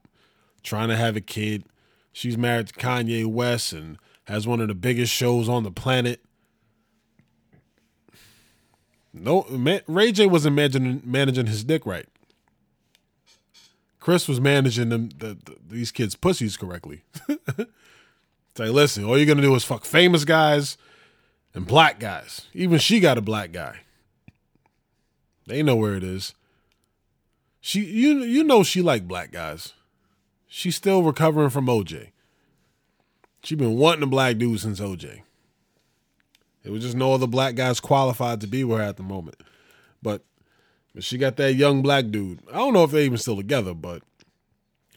trying 0.64 0.88
to 0.88 0.96
have 0.96 1.18
a 1.18 1.22
kid. 1.22 1.66
She's 2.14 2.38
married 2.38 2.68
to 2.68 2.74
Kanye 2.74 3.26
West 3.26 3.74
and 3.74 3.98
has 4.28 4.48
one 4.48 4.62
of 4.62 4.70
the 4.70 4.76
biggest 4.76 5.12
shows 5.12 5.50
on 5.50 5.64
the 5.64 5.72
planet. 5.72 6.25
No, 9.18 9.44
Ray 9.88 10.12
J 10.12 10.28
wasn't 10.28 10.56
managing 10.56 11.02
managing 11.06 11.46
his 11.46 11.64
dick 11.64 11.86
right. 11.86 12.06
Kris 14.00 14.28
was 14.28 14.40
managing 14.40 14.90
them 14.90 15.10
the, 15.18 15.38
the, 15.46 15.56
these 15.68 15.92
kids' 15.92 16.16
pussies 16.16 16.58
correctly. 16.58 17.02
Say, 18.56 18.70
listen, 18.70 19.04
all 19.04 19.18
you're 19.18 19.26
gonna 19.26 19.42
do 19.42 19.56
is 19.56 19.64
fuck 19.64 19.86
famous 19.86 20.26
guys 20.26 20.78
and 21.54 21.66
black 21.66 22.00
guys. 22.00 22.48
Even 22.54 22.78
she 22.78 23.00
got 23.00 23.18
a 23.18 23.22
black 23.22 23.52
guy. 23.52 23.80
They 25.48 25.64
know 25.64 25.76
where 25.76 25.96
it 25.96 26.04
is. 26.04 26.34
She, 27.62 27.82
you, 27.82 28.20
you 28.20 28.44
know, 28.44 28.64
she 28.64 28.82
like 28.82 29.08
black 29.08 29.32
guys. 29.32 29.74
She's 30.48 30.76
still 30.76 31.02
recovering 31.02 31.50
from 31.50 31.66
OJ. 31.66 32.10
She 33.44 33.56
been 33.56 33.76
wanting 33.76 34.04
a 34.04 34.08
black 34.08 34.38
dude 34.38 34.60
since 34.60 34.80
OJ. 34.80 35.22
It 36.66 36.72
was 36.72 36.82
just 36.82 36.96
no 36.96 37.14
other 37.14 37.28
black 37.28 37.56
guys 37.56 37.80
qualified 37.80 38.42
to 38.42 38.48
be 38.48 38.64
with 38.64 38.80
her 38.80 38.84
at 38.84 38.98
the 38.98 39.04
moment. 39.04 39.42
But, 40.02 40.24
she 41.00 41.18
got 41.18 41.38
that 41.38 41.54
young 41.54 41.82
black 41.82 42.10
dude. 42.10 42.40
I 42.52 42.58
don't 42.58 42.74
know 42.74 42.84
if 42.84 42.92
they're 42.92 43.02
even 43.02 43.18
still 43.18 43.36
together, 43.36 43.74
but 43.74 44.02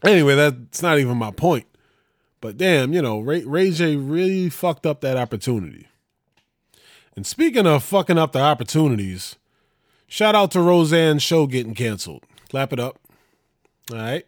anyway, 0.03 0.35
that's 0.35 0.81
not 0.81 0.97
even 0.97 1.17
my 1.17 1.31
point. 1.31 1.67
But 2.41 2.57
damn, 2.57 2.93
you 2.93 3.01
know, 3.01 3.19
Ray, 3.19 3.43
Ray 3.43 3.71
J 3.71 3.97
really 3.97 4.49
fucked 4.49 4.85
up 4.85 5.01
that 5.01 5.17
opportunity. 5.17 5.87
And 7.15 7.27
speaking 7.27 7.67
of 7.67 7.83
fucking 7.83 8.17
up 8.17 8.31
the 8.31 8.39
opportunities, 8.39 9.35
shout 10.07 10.35
out 10.35 10.51
to 10.51 10.61
Roseanne's 10.61 11.21
show 11.21 11.47
getting 11.47 11.75
canceled. 11.75 12.23
Clap 12.49 12.71
it 12.71 12.79
up. 12.79 12.97
All 13.91 13.97
right. 13.97 14.25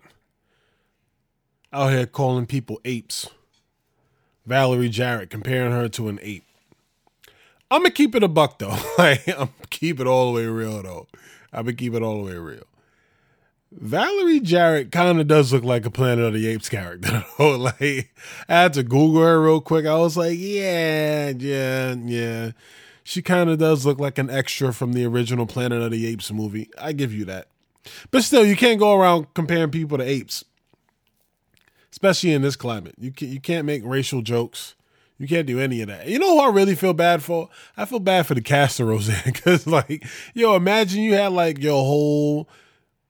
Out 1.71 1.91
here 1.91 2.05
calling 2.05 2.45
people 2.45 2.81
apes. 2.83 3.29
Valerie 4.45 4.89
Jarrett 4.89 5.29
comparing 5.29 5.71
her 5.71 5.88
to 5.88 6.10
an 6.10 6.19
ape. 6.21 6.43
I'm 7.72 7.80
gonna 7.80 7.92
keep 7.92 8.13
it 8.16 8.22
a 8.22 8.28
buck 8.28 8.60
though. 8.60 8.78
I'm 9.00 9.50
keep 9.70 10.00
it 10.00 10.06
all 10.06 10.28
the 10.28 10.42
way 10.42 10.46
real 10.46 10.84
though. 10.84 11.08
I'm 11.54 11.63
gonna 11.63 11.74
keep 11.74 11.94
it 11.94 12.04
all 12.04 12.18
the 12.18 12.32
way 12.32 12.38
real. 12.38 12.66
Valerie 13.72 14.42
Jarrett 14.42 14.92
kind 14.92 15.22
of 15.22 15.28
does 15.28 15.54
look 15.54 15.63
like 15.63 15.86
a 15.86 15.90
Planet 15.90 16.25
of 16.25 16.34
the 16.34 16.48
Apes 16.48 16.68
character. 16.68 17.24
like 17.40 18.13
I 18.50 18.54
had 18.54 18.74
to 18.74 18.84
Google 18.84 19.22
her 19.22 19.42
real 19.42 19.62
quick. 19.62 19.86
I 19.86 19.98
was 19.98 20.18
like, 20.18 20.38
yeah, 20.38 21.30
yeah, 21.30 21.96
yeah. 21.98 22.51
She 23.04 23.22
kind 23.22 23.50
of 23.50 23.58
does 23.58 23.86
look 23.86 24.00
like 24.00 24.18
an 24.18 24.30
extra 24.30 24.74
from 24.74 24.94
the 24.94 25.06
original 25.06 25.46
Planet 25.46 25.82
of 25.82 25.92
the 25.92 26.06
Apes 26.06 26.32
movie. 26.32 26.70
I 26.78 26.92
give 26.92 27.13
you 27.13 27.25
that. 27.25 27.48
But 28.12 28.24
still, 28.24 28.46
you 28.46 28.56
can't 28.56 28.80
go 28.80 28.94
around 29.00 29.34
comparing 29.34 29.72
people 29.72 29.98
to 29.98 30.04
apes, 30.04 30.46
especially 31.92 32.34
in 32.34 32.44
this 32.44 32.56
climate. 32.56 32.94
You 33.00 33.12
can, 33.12 33.30
you 33.30 33.40
can't 33.40 33.66
make 33.66 33.82
racial 33.84 34.22
jokes. 34.22 34.75
You 35.22 35.28
can't 35.28 35.46
do 35.46 35.60
any 35.60 35.82
of 35.82 35.88
that. 35.88 36.08
You 36.08 36.18
know 36.18 36.32
who 36.32 36.40
I 36.40 36.50
really 36.50 36.74
feel 36.74 36.94
bad 36.94 37.22
for? 37.22 37.48
I 37.78 37.86
feel 37.86 38.00
bad 38.00 38.25
for 38.25 38.34
the 38.34 38.42
cast 38.42 38.80
of 38.80 38.88
Roseanne 38.88 39.22
because, 39.25 39.68
like, 39.68 40.04
yo, 40.34 40.56
imagine 40.56 41.04
you 41.04 41.13
had 41.13 41.32
like 41.32 41.62
your 41.62 41.84
whole 41.84 42.50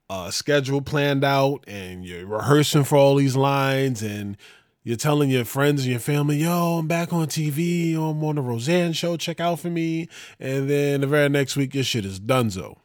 uh, 0.09 0.29
schedule 0.29 0.81
planned 0.81 1.23
out 1.23 1.63
and 1.67 2.03
you're 2.03 2.25
rehearsing 2.25 2.83
for 2.83 2.97
all 2.97 3.15
these 3.15 3.37
lines 3.37 4.01
and 4.01 4.35
you're 4.83 4.97
telling 4.97 5.29
your 5.29 5.45
friends 5.45 5.83
and 5.83 5.91
your 5.91 6.01
family, 6.01 6.39
yo, 6.39 6.79
I'm 6.79 6.87
back 6.87 7.13
on 7.13 7.27
TV. 7.27 7.93
I'm 7.93 8.21
on 8.25 8.35
the 8.35 8.41
Roseanne 8.41 8.91
show. 8.91 9.15
Check 9.15 9.39
out 9.39 9.61
for 9.61 9.69
me. 9.69 10.09
And 10.37 10.69
then 10.69 10.99
the 10.99 11.07
very 11.07 11.29
next 11.29 11.55
week, 11.55 11.73
your 11.73 11.85
shit 11.85 12.03
is 12.03 12.19
donezo. 12.19 12.75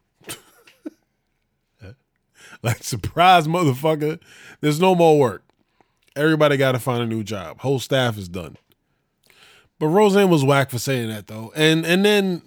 like, 2.63 2.81
surprise, 2.81 3.45
motherfucker. 3.45 4.21
There's 4.61 4.79
no 4.79 4.95
more 4.95 5.19
work. 5.19 5.43
Everybody 6.15 6.55
got 6.55 6.71
to 6.71 6.79
find 6.79 7.03
a 7.03 7.07
new 7.07 7.25
job. 7.25 7.59
Whole 7.59 7.79
staff 7.79 8.17
is 8.17 8.29
done. 8.29 8.55
But 9.79 9.87
Roseanne 9.87 10.29
was 10.29 10.43
whack 10.43 10.71
for 10.71 10.79
saying 10.79 11.09
that 11.09 11.27
though, 11.27 11.51
and 11.55 11.85
and 11.85 12.03
then 12.03 12.41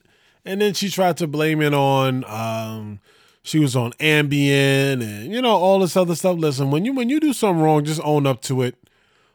and 0.45 0.61
then 0.61 0.75
she 0.75 0.89
tried 0.89 1.17
to 1.19 1.27
blame 1.27 1.63
it 1.63 1.73
on 1.73 2.25
um, 2.25 3.01
she 3.43 3.59
was 3.59 3.77
on 3.77 3.93
Ambien 3.95 5.03
and 5.03 5.33
you 5.33 5.41
know 5.41 5.57
all 5.57 5.79
this 5.79 5.97
other 5.97 6.17
stuff. 6.17 6.39
Listen, 6.39 6.71
when 6.71 6.85
you 6.85 6.93
when 6.93 7.09
you 7.09 7.21
do 7.21 7.33
something 7.33 7.63
wrong, 7.63 7.85
just 7.85 8.01
own 8.03 8.27
up 8.27 8.43
to 8.43 8.63
it, 8.63 8.77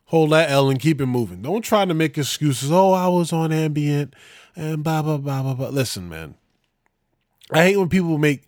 hold 0.05 0.31
that 0.31 0.49
L 0.49 0.69
and 0.69 0.79
keep 0.79 0.99
it 0.99 1.05
moving. 1.05 1.41
Don't 1.41 1.61
try 1.61 1.85
to 1.85 1.93
make 1.93 2.17
excuses. 2.17 2.69
Oh, 2.69 2.91
I 2.91 3.07
was 3.07 3.31
on 3.31 3.51
Ambien 3.51 4.13
and 4.57 4.83
blah 4.83 5.01
blah 5.01 5.17
blah 5.17 5.41
blah 5.41 5.53
blah. 5.53 5.69
Listen, 5.69 6.09
man, 6.09 6.35
I 7.51 7.63
hate 7.63 7.77
when 7.77 7.89
people 7.89 8.17
make 8.17 8.43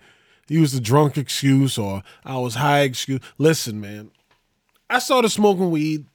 use 0.50 0.74
the 0.74 0.82
drunk 0.82 1.18
excuse 1.18 1.78
or 1.78 2.04
I 2.26 2.38
was 2.38 2.56
high 2.56 2.82
excuse. 2.82 3.22
Listen, 3.38 3.80
man, 3.80 4.12
I 4.90 5.00
started 5.00 5.30
smoking 5.30 5.72
weed 5.72 6.06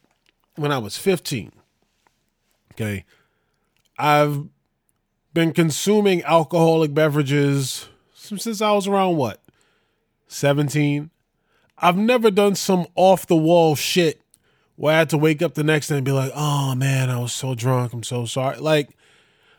when 0.56 0.70
I 0.70 0.76
was 0.76 0.98
fifteen. 0.98 1.52
Okay 2.72 3.06
I've 4.02 4.48
been 5.32 5.52
consuming 5.52 6.24
alcoholic 6.24 6.92
beverages 6.92 7.88
since 8.14 8.60
I 8.60 8.72
was 8.72 8.88
around 8.88 9.16
what? 9.16 9.40
17. 10.26 11.10
I've 11.78 11.96
never 11.96 12.32
done 12.32 12.56
some 12.56 12.88
off 12.96 13.28
the 13.28 13.36
wall 13.36 13.76
shit 13.76 14.20
where 14.74 14.96
I 14.96 14.98
had 14.98 15.10
to 15.10 15.18
wake 15.18 15.40
up 15.40 15.54
the 15.54 15.62
next 15.62 15.86
day 15.86 15.98
and 15.98 16.04
be 16.04 16.10
like, 16.10 16.32
oh 16.34 16.74
man, 16.74 17.10
I 17.10 17.20
was 17.20 17.32
so 17.32 17.54
drunk. 17.54 17.92
I'm 17.92 18.02
so 18.02 18.26
sorry. 18.26 18.56
Like, 18.58 18.88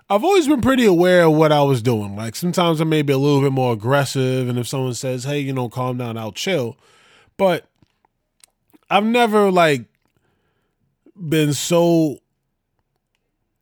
I've 0.10 0.26
always 0.26 0.50
been 0.50 0.60
pretty 0.60 0.84
aware 0.84 1.24
of 1.24 1.32
what 1.32 1.54
I 1.54 1.62
was 1.62 1.82
doing. 1.82 2.18
Like, 2.18 2.36
sometimes 2.36 2.82
I 2.82 2.84
may 2.84 3.02
be 3.02 3.14
a 3.14 3.18
little 3.18 3.40
bit 3.40 3.54
more 3.54 3.72
aggressive. 3.72 4.50
And 4.50 4.60
if 4.60 4.68
someone 4.68 4.94
says, 4.94 5.24
hey, 5.24 5.40
you 5.40 5.54
know, 5.54 5.70
calm 5.70 6.00
down, 6.00 6.18
I'll 6.18 6.34
chill. 6.34 6.78
But 7.38 7.66
I've 8.90 9.06
never, 9.06 9.50
like, 9.50 9.86
been 11.16 11.54
so 11.54 12.20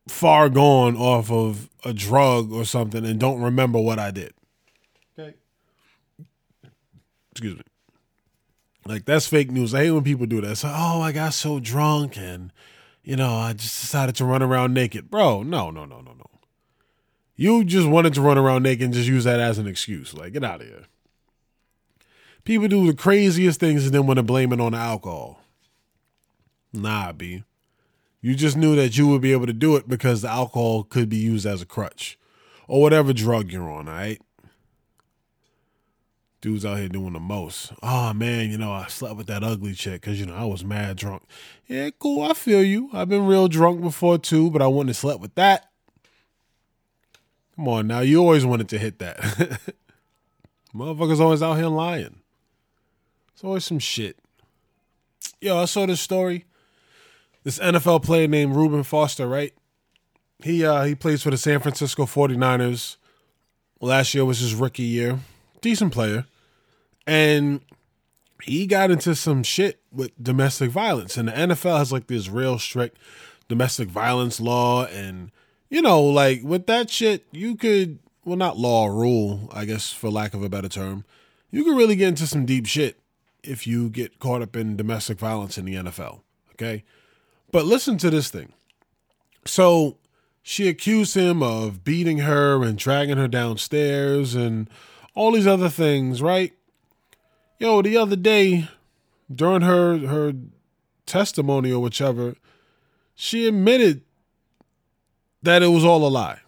far 0.08 0.50
gone 0.50 0.96
off 0.96 1.32
of 1.32 1.70
a 1.86 1.94
drug 1.94 2.52
or 2.52 2.66
something 2.66 3.06
and 3.06 3.20
don't 3.20 3.42
remember 3.42 3.80
what 3.80 4.00
I 4.00 4.12
did. 4.12 4.34
Okay. 5.18 5.36
Excuse 7.32 7.58
me. 7.58 7.64
Like 8.86 9.06
that's 9.06 9.28
fake 9.28 9.52
news. 9.52 9.74
I 9.74 9.84
hate 9.84 9.92
when 9.92 10.04
people 10.04 10.26
do 10.26 10.42
that. 10.42 10.58
So, 10.58 10.72
oh, 10.74 11.02
I 11.02 11.12
got 11.12 11.34
so 11.34 11.60
drunk 11.60 12.18
and 12.18 12.52
you 13.04 13.16
know, 13.16 13.34
I 13.34 13.54
just 13.54 13.82
decided 13.82 14.16
to 14.16 14.26
run 14.26 14.44
around 14.44 14.74
naked. 14.74 15.10
Bro, 15.10 15.44
no, 15.44 15.72
no, 15.72 15.86
no, 15.86 16.02
no, 16.02 16.14
no. 16.14 16.30
You 17.36 17.64
just 17.64 17.88
wanted 17.88 18.14
to 18.14 18.22
run 18.22 18.38
around 18.38 18.64
naked 18.64 18.86
and 18.86 18.94
just 18.94 19.08
use 19.08 19.24
that 19.24 19.40
as 19.40 19.58
an 19.58 19.68
excuse. 19.68 20.14
Like, 20.14 20.34
get 20.34 20.44
out 20.44 20.62
of 20.62 20.68
here. 20.68 20.86
People 22.44 22.68
do 22.68 22.86
the 22.86 22.94
craziest 22.94 23.60
things 23.60 23.86
and 23.86 23.94
then 23.94 24.06
want 24.06 24.18
to 24.18 24.24
blame 24.24 24.54
it 24.54 24.62
on 24.62 24.74
the 24.74 24.78
alcohol. 24.78 25.40
Nah, 26.74 27.12
B. 27.12 27.44
You 28.22 28.36
just 28.36 28.56
knew 28.56 28.76
that 28.76 28.98
you 28.98 29.08
would 29.08 29.22
be 29.22 29.32
able 29.32 29.48
to 29.48 29.54
do 29.54 29.76
it 29.76 29.88
because 29.88 30.22
the 30.22 30.30
alcohol 30.30 30.84
could 30.84 31.10
be 31.10 31.18
used 31.18 31.46
as 31.46 31.62
a 31.62 31.66
crutch 31.66 32.20
or 32.68 32.82
whatever 32.82 33.14
drug 33.14 33.52
you're 33.52 33.70
on, 33.70 33.90
all 33.90 33.96
right? 33.96 34.22
Dudes 36.40 36.66
out 36.66 36.78
here 36.78 36.88
doing 36.88 37.14
the 37.14 37.20
most. 37.20 37.74
Oh 37.82 38.14
man, 38.14 38.50
you 38.52 38.58
know, 38.58 38.72
I 38.72 38.88
slept 38.88 39.16
with 39.16 39.28
that 39.28 39.44
ugly 39.44 39.74
chick 39.74 40.02
because, 40.02 40.20
you 40.20 40.26
know, 40.26 40.36
I 40.36 40.46
was 40.46 40.64
mad 40.64 40.98
drunk. 40.98 41.24
Yeah, 41.68 41.90
cool. 41.98 42.24
I 42.24 42.34
feel 42.34 42.64
you. 42.64 42.90
I've 42.94 43.10
been 43.10 43.26
real 43.26 43.48
drunk 43.48 43.82
before 43.82 44.18
too, 44.18 44.52
but 44.52 44.62
I 44.62 44.68
wouldn't 44.68 44.90
have 44.90 44.98
slept 44.98 45.20
with 45.20 45.36
that. 45.36 45.70
Come 47.56 47.68
on 47.68 47.88
now. 47.88 48.00
You 48.00 48.20
always 48.20 48.46
wanted 48.46 48.70
to 48.70 48.78
hit 48.78 49.00
that. 49.00 49.20
Motherfuckers 50.76 51.20
always 51.20 51.44
out 51.44 51.56
here 51.56 51.68
lying. 51.68 52.22
It's 53.34 53.44
always 53.44 53.66
some 53.66 53.80
shit. 53.80 54.18
Yo, 55.42 55.58
I 55.58 55.66
saw 55.66 55.86
this 55.86 56.02
story 56.02 56.46
this 57.44 57.60
NFL 57.60 58.04
player 58.04 58.28
named 58.28 58.56
Reuben 58.56 58.84
Foster, 58.84 59.28
right? 59.28 59.54
He 60.44 60.66
uh 60.66 60.84
he 60.84 60.96
plays 60.96 61.22
for 61.22 61.32
the 61.32 61.38
San 61.38 61.60
Francisco 61.60 62.06
49ers. 62.06 62.98
Last 63.80 64.14
year 64.14 64.26
was 64.26 64.40
his 64.40 64.56
rookie 64.56 64.84
year. 64.84 65.20
Decent 65.62 65.94
player. 65.94 66.26
And 67.08 67.62
he 68.44 68.68
got 68.68 68.92
into 68.92 69.16
some 69.16 69.44
shit 69.44 69.80
with 69.92 70.12
domestic 70.22 70.72
violence. 70.72 71.18
And 71.18 71.28
the 71.28 71.34
NFL 71.34 71.78
has 71.78 71.92
like 71.92 72.08
this 72.08 72.30
real 72.30 72.60
strict 72.60 72.98
domestic 73.48 73.90
violence 73.90 74.40
law 74.40 74.86
and 74.86 75.32
you 75.70 75.82
know, 75.82 76.02
like 76.02 76.42
with 76.44 76.68
that 76.68 76.90
shit, 76.90 77.26
you 77.32 77.56
could 77.56 78.00
well 78.26 78.38
not 78.38 78.58
law 78.58 78.88
rule, 78.88 79.50
I 79.52 79.66
guess 79.66 79.92
for 79.92 80.10
lack 80.10 80.34
of 80.34 80.44
a 80.44 80.50
better 80.50 80.70
term. 80.70 81.06
You 81.50 81.64
could 81.64 81.78
really 81.78 81.96
get 81.96 82.10
into 82.10 82.28
some 82.28 82.46
deep 82.46 82.66
shit 82.66 83.00
if 83.44 83.66
you 83.66 83.90
get 83.90 84.20
caught 84.20 84.42
up 84.42 84.56
in 84.56 84.76
domestic 84.76 85.18
violence 85.18 85.58
in 85.58 85.66
the 85.66 85.76
NFL. 85.76 86.22
Okay? 86.54 86.84
But 87.52 87.66
listen 87.66 87.98
to 87.98 88.10
this 88.10 88.30
thing. 88.30 88.54
So 89.46 89.98
she 90.42 90.68
accused 90.68 91.16
him 91.16 91.44
of 91.44 91.84
beating 91.84 92.20
her 92.20 92.64
and 92.64 92.78
dragging 92.78 93.18
her 93.18 93.28
downstairs 93.28 94.36
and 94.36 94.70
all 95.16 95.32
these 95.32 95.48
other 95.48 95.70
things, 95.70 96.22
right? 96.22 96.54
Yo, 97.60 97.82
the 97.82 97.98
other 97.98 98.16
day 98.16 98.70
during 99.34 99.62
her 99.62 99.98
her 100.00 100.34
testimony 101.06 101.72
or 101.72 101.82
whichever, 101.82 102.36
she 103.16 103.48
admitted 103.48 104.02
that 105.44 105.62
it 105.62 105.68
was 105.68 105.84
all 105.84 106.06
a 106.06 106.10
lie. 106.10 106.40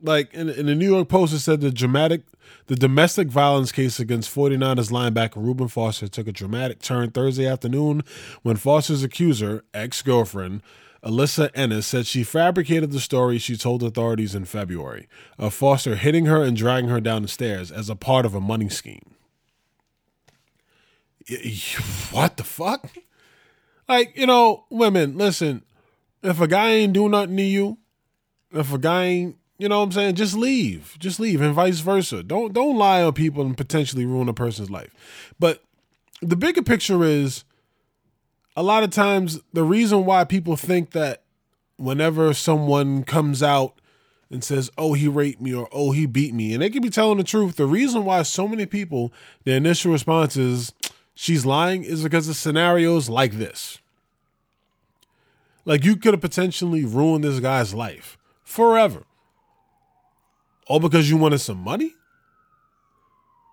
Like 0.00 0.34
in, 0.34 0.48
in 0.48 0.66
the 0.66 0.74
New 0.74 0.90
York 0.92 1.08
Post, 1.08 1.32
it 1.32 1.38
said 1.38 1.60
the 1.60 1.70
dramatic 1.70 2.22
the 2.66 2.76
domestic 2.76 3.28
violence 3.28 3.72
case 3.72 3.98
against 4.00 4.34
49ers 4.34 4.90
linebacker 4.90 5.36
Reuben 5.36 5.68
Foster 5.68 6.08
took 6.08 6.26
a 6.26 6.32
dramatic 6.32 6.80
turn 6.80 7.10
Thursday 7.10 7.46
afternoon 7.46 8.02
when 8.42 8.56
Foster's 8.56 9.02
accuser, 9.02 9.64
ex 9.74 10.02
girlfriend, 10.02 10.62
Elissa 11.04 11.50
Ennis, 11.56 11.86
said 11.86 12.06
she 12.06 12.22
fabricated 12.22 12.92
the 12.92 13.00
story 13.00 13.38
she 13.38 13.56
told 13.56 13.82
authorities 13.82 14.34
in 14.34 14.44
February 14.44 15.08
of 15.38 15.52
Foster 15.52 15.96
hitting 15.96 16.26
her 16.26 16.42
and 16.42 16.56
dragging 16.56 16.90
her 16.90 17.00
down 17.00 17.22
the 17.22 17.28
stairs 17.28 17.72
as 17.72 17.90
a 17.90 17.96
part 17.96 18.24
of 18.24 18.34
a 18.34 18.40
money 18.40 18.68
scheme. 18.68 19.14
What 22.10 22.36
the 22.36 22.44
fuck? 22.44 22.90
Like, 23.88 24.16
you 24.16 24.26
know, 24.26 24.64
women, 24.70 25.16
listen, 25.16 25.62
if 26.22 26.40
a 26.40 26.46
guy 26.46 26.70
ain't 26.70 26.92
doing 26.92 27.12
nothing 27.12 27.36
to 27.36 27.42
you, 27.42 27.78
if 28.52 28.72
a 28.72 28.78
guy 28.78 29.04
ain't 29.04 29.36
you 29.62 29.68
know 29.68 29.78
what 29.78 29.84
I'm 29.84 29.92
saying? 29.92 30.16
Just 30.16 30.34
leave. 30.34 30.96
Just 30.98 31.20
leave 31.20 31.40
and 31.40 31.54
vice 31.54 31.78
versa. 31.78 32.24
Don't 32.24 32.52
don't 32.52 32.76
lie 32.76 33.00
on 33.00 33.12
people 33.12 33.46
and 33.46 33.56
potentially 33.56 34.04
ruin 34.04 34.28
a 34.28 34.34
person's 34.34 34.72
life. 34.72 34.92
But 35.38 35.62
the 36.20 36.34
bigger 36.34 36.62
picture 36.62 37.04
is 37.04 37.44
a 38.56 38.62
lot 38.64 38.82
of 38.82 38.90
times 38.90 39.38
the 39.52 39.62
reason 39.62 40.04
why 40.04 40.24
people 40.24 40.56
think 40.56 40.90
that 40.90 41.22
whenever 41.76 42.34
someone 42.34 43.04
comes 43.04 43.40
out 43.40 43.80
and 44.32 44.42
says, 44.42 44.68
"Oh, 44.76 44.94
he 44.94 45.06
raped 45.06 45.40
me" 45.40 45.54
or 45.54 45.68
"Oh, 45.70 45.92
he 45.92 46.06
beat 46.06 46.34
me," 46.34 46.52
and 46.54 46.60
they 46.60 46.68
could 46.68 46.82
be 46.82 46.90
telling 46.90 47.18
the 47.18 47.24
truth, 47.24 47.54
the 47.54 47.66
reason 47.66 48.04
why 48.04 48.24
so 48.24 48.48
many 48.48 48.66
people 48.66 49.12
their 49.44 49.58
initial 49.58 49.92
response 49.92 50.36
is 50.36 50.72
she's 51.14 51.46
lying 51.46 51.84
is 51.84 52.02
because 52.02 52.26
of 52.26 52.34
scenarios 52.34 53.08
like 53.08 53.34
this. 53.34 53.78
Like 55.64 55.84
you 55.84 55.94
could 55.94 56.14
have 56.14 56.20
potentially 56.20 56.84
ruined 56.84 57.22
this 57.22 57.38
guy's 57.38 57.72
life 57.72 58.18
forever. 58.42 59.04
All 60.72 60.80
because 60.80 61.10
you 61.10 61.18
wanted 61.18 61.40
some 61.40 61.58
money? 61.58 61.94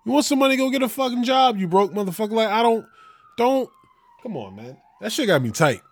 You 0.06 0.12
want 0.12 0.24
some 0.24 0.38
money, 0.38 0.56
go 0.56 0.70
get 0.70 0.82
a 0.82 0.88
fucking 0.88 1.22
job, 1.22 1.58
you 1.58 1.68
broke 1.68 1.92
motherfucker. 1.92 2.30
Like, 2.30 2.48
I 2.48 2.62
don't, 2.62 2.86
don't, 3.36 3.68
come 4.22 4.38
on, 4.38 4.56
man. 4.56 4.78
That 5.02 5.12
shit 5.12 5.26
got 5.26 5.42
me 5.42 5.50
tight. 5.50 5.82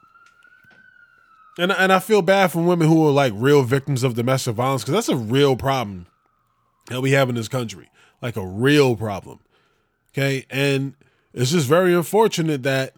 And, 1.59 1.71
and 1.71 1.93
I 1.93 1.99
feel 1.99 2.23
bad 2.23 2.51
for 2.51 2.63
women 2.63 2.89
who 2.89 3.07
are 3.07 3.11
like 3.11 3.35
real 3.37 3.63
victims 3.63 4.05
of 4.05 4.15
domestic 4.15 4.55
violence 4.55 4.85
because 4.85 4.95
that's 4.95 5.11
a 5.11 5.17
real 5.23 5.55
problem 5.55 6.07
that 6.87 7.03
we 7.03 7.11
have 7.11 7.29
in 7.29 7.35
this 7.35 7.49
country. 7.49 7.91
Like 8.23 8.37
a 8.37 8.47
real 8.47 8.97
problem. 8.97 9.41
Okay. 10.15 10.47
And 10.49 10.95
it's 11.35 11.51
just 11.51 11.67
very 11.67 11.93
unfortunate 11.93 12.63
that 12.63 12.95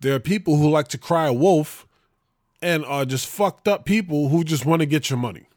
there 0.00 0.14
are 0.14 0.20
people 0.20 0.56
who 0.56 0.70
like 0.70 0.88
to 0.88 0.96
cry 0.96 1.28
wolf 1.28 1.86
and 2.62 2.82
are 2.86 3.04
just 3.04 3.26
fucked 3.26 3.68
up 3.68 3.84
people 3.84 4.30
who 4.30 4.42
just 4.42 4.64
want 4.64 4.80
to 4.80 4.86
get 4.86 5.10
your 5.10 5.18
money. 5.18 5.47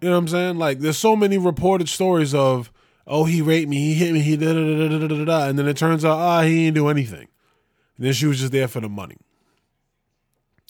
You 0.00 0.08
know 0.08 0.16
what 0.16 0.18
I'm 0.18 0.28
saying? 0.28 0.58
Like, 0.58 0.80
there's 0.80 0.98
so 0.98 1.16
many 1.16 1.38
reported 1.38 1.88
stories 1.88 2.34
of, 2.34 2.70
oh, 3.06 3.24
he 3.24 3.40
raped 3.40 3.68
me, 3.68 3.76
he 3.76 3.94
hit 3.94 4.12
me, 4.12 4.20
he 4.20 4.36
da 4.36 4.52
da 4.52 4.88
da 4.88 4.98
da 4.98 5.08
da 5.08 5.24
da, 5.24 5.48
and 5.48 5.58
then 5.58 5.66
it 5.66 5.76
turns 5.76 6.04
out, 6.04 6.18
ah, 6.18 6.42
he 6.42 6.66
didn't 6.66 6.74
do 6.74 6.88
anything. 6.88 7.28
And 7.96 8.06
then 8.06 8.12
she 8.12 8.26
was 8.26 8.40
just 8.40 8.52
there 8.52 8.68
for 8.68 8.80
the 8.80 8.88
money. 8.88 9.16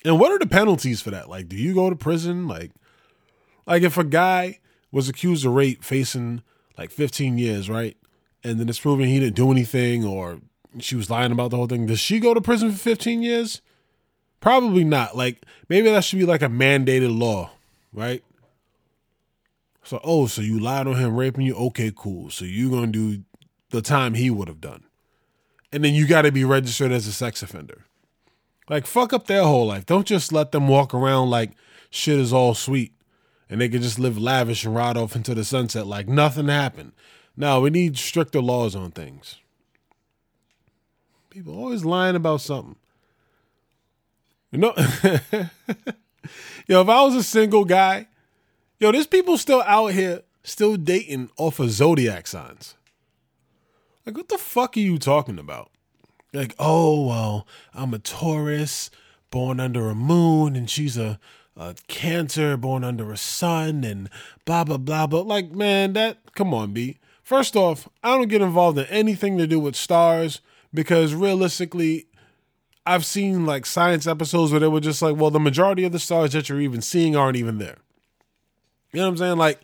And 0.05 0.21
what 0.21 0.31
are 0.31 0.39
the 0.39 0.47
penalties 0.47 1.01
for 1.01 1.11
that? 1.11 1.29
Like, 1.29 1.49
do 1.49 1.57
you 1.57 1.75
go 1.75 1.89
to 1.89 1.97
prison? 1.97 2.47
Like, 2.47 2.73
like 3.67 3.83
if 3.83 3.97
a 3.97 4.05
guy 4.05 4.61
was 4.93 5.09
accused 5.09 5.47
of 5.47 5.53
rape, 5.53 5.83
facing 5.83 6.43
like 6.77 6.91
15 6.91 7.39
years, 7.39 7.71
right? 7.71 7.97
And 8.43 8.61
then 8.61 8.69
it's 8.69 8.79
proven 8.79 9.07
he 9.07 9.19
didn't 9.19 9.37
do 9.37 9.51
anything, 9.51 10.05
or 10.05 10.41
she 10.79 10.97
was 10.97 11.09
lying 11.09 11.33
about 11.33 11.51
the 11.51 11.57
whole 11.57 11.67
thing. 11.67 11.87
Does 11.87 12.01
she 12.01 12.21
go 12.21 12.35
to 12.35 12.41
prison 12.41 12.71
for 12.71 12.79
15 12.79 13.23
years? 13.23 13.63
Probably 14.41 14.85
not. 14.85 15.17
Like, 15.17 15.47
maybe 15.71 15.91
that 15.91 16.05
should 16.05 16.19
be 16.19 16.27
like 16.27 16.43
a 16.43 16.49
mandated 16.49 17.19
law, 17.19 17.53
right? 17.93 18.23
So, 19.85 20.01
oh, 20.03 20.27
so 20.27 20.41
you 20.41 20.59
lied 20.59 20.87
on 20.87 20.97
him 20.97 21.15
raping 21.15 21.47
you? 21.47 21.55
Okay, 21.55 21.93
cool. 21.95 22.31
So 22.31 22.45
you're 22.45 22.87
to 22.87 22.87
do 22.87 23.25
the 23.71 23.83
time 23.83 24.15
he 24.15 24.31
would 24.31 24.49
have 24.49 24.61
done. 24.61 24.85
And 25.71 25.85
then 25.85 25.95
you 25.95 26.07
got 26.07 26.23
to 26.23 26.33
be 26.33 26.45
registered 26.45 26.93
as 26.93 27.07
a 27.07 27.13
sex 27.13 27.43
offender. 27.43 27.85
Like, 28.69 28.87
fuck 28.87 29.13
up 29.13 29.27
their 29.27 29.43
whole 29.43 29.67
life. 29.67 29.85
Don't 29.85 30.07
just 30.07 30.33
let 30.33 30.53
them 30.53 30.69
walk 30.69 30.95
around 30.95 31.29
like 31.29 31.53
shit 31.91 32.19
is 32.19 32.33
all 32.33 32.55
sweet 32.55 32.95
and 33.51 33.61
they 33.61 33.69
can 33.69 33.83
just 33.83 33.99
live 33.99 34.17
lavish 34.19 34.65
and 34.65 34.75
ride 34.75 34.97
off 34.97 35.15
into 35.15 35.35
the 35.35 35.45
sunset 35.45 35.87
like 35.87 36.09
nothing 36.09 36.49
happened. 36.49 36.93
Now, 37.37 37.61
we 37.61 37.71
need 37.71 37.99
stricter 37.99 38.41
laws 38.41 38.75
on 38.75 38.91
things. 38.93 39.37
People 41.31 41.59
always 41.59 41.85
lying 41.85 42.17
about 42.17 42.41
something. 42.41 42.77
You 44.51 44.59
know, 44.59 44.75
yo, 46.69 46.81
if 46.81 46.89
I 46.89 47.03
was 47.03 47.17
a 47.17 47.25
single 47.25 47.65
guy 47.65 48.07
Yo, 48.81 48.91
there's 48.91 49.07
people 49.07 49.39
still 49.39 49.63
out 49.63 49.93
here 49.93 50.23
still 50.43 50.77
dating 50.77 51.31
off 51.37 51.61
of 51.61 51.71
zodiac 51.71 52.27
signs. 52.27 52.75
Like, 54.05 54.17
what 54.17 54.29
the 54.29 54.39
fuck 54.39 54.77
are 54.77 54.81
you 54.81 54.99
talking 54.99 55.39
about? 55.39 55.71
Like, 56.33 56.55
oh, 56.59 57.07
well, 57.07 57.47
I'm 57.73 57.95
a 57.95 57.99
Taurus 57.99 58.91
born 59.31 59.61
under 59.61 59.89
a 59.89 59.95
moon, 59.95 60.57
and 60.57 60.69
she's 60.69 60.99
a, 60.99 61.19
a 61.57 61.77
Cancer 61.87 62.57
born 62.57 62.83
under 62.85 63.13
a 63.13 63.17
sun, 63.17 63.85
and 63.85 64.11
blah, 64.45 64.65
blah, 64.65 64.77
blah, 64.77 65.07
blah. 65.07 65.21
Like, 65.21 65.53
man, 65.53 65.93
that, 65.93 66.35
come 66.35 66.53
on, 66.53 66.73
B. 66.73 66.99
First 67.23 67.57
off, 67.57 67.89
I 68.03 68.17
don't 68.17 68.29
get 68.29 68.43
involved 68.43 68.77
in 68.77 68.87
anything 68.87 69.39
to 69.39 69.47
do 69.47 69.59
with 69.59 69.77
stars 69.77 70.41
because 70.75 71.15
realistically, 71.15 72.07
I've 72.85 73.07
seen 73.07 73.47
like 73.47 73.65
science 73.65 74.07
episodes 74.07 74.51
where 74.51 74.61
they 74.61 74.69
were 74.69 74.81
just 74.81 75.01
like, 75.01 75.17
well, 75.17 75.31
the 75.31 75.41
majority 75.41 75.85
of 75.85 75.93
the 75.93 75.99
stars 75.99 76.33
that 76.33 76.51
you're 76.51 76.61
even 76.61 76.83
seeing 76.83 77.17
aren't 77.17 77.39
even 77.39 77.57
there. 77.57 77.79
You 78.95 79.01
know 79.01 79.07
what 79.07 79.13
I'm 79.13 79.17
saying? 79.19 79.39
Like, 79.39 79.61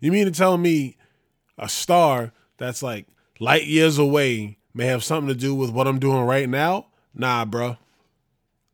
you 0.00 0.10
mean 0.10 0.24
to 0.26 0.32
tell 0.32 0.58
me 0.58 0.96
a 1.56 1.68
star 1.68 2.32
that's 2.58 2.82
like 2.82 3.06
light 3.38 3.66
years 3.66 3.96
away 3.96 4.58
may 4.74 4.86
have 4.86 5.04
something 5.04 5.28
to 5.28 5.38
do 5.38 5.54
with 5.54 5.70
what 5.70 5.86
I'm 5.86 5.98
doing 5.98 6.22
right 6.22 6.48
now? 6.48 6.86
Nah, 7.14 7.44
bro. 7.44 7.76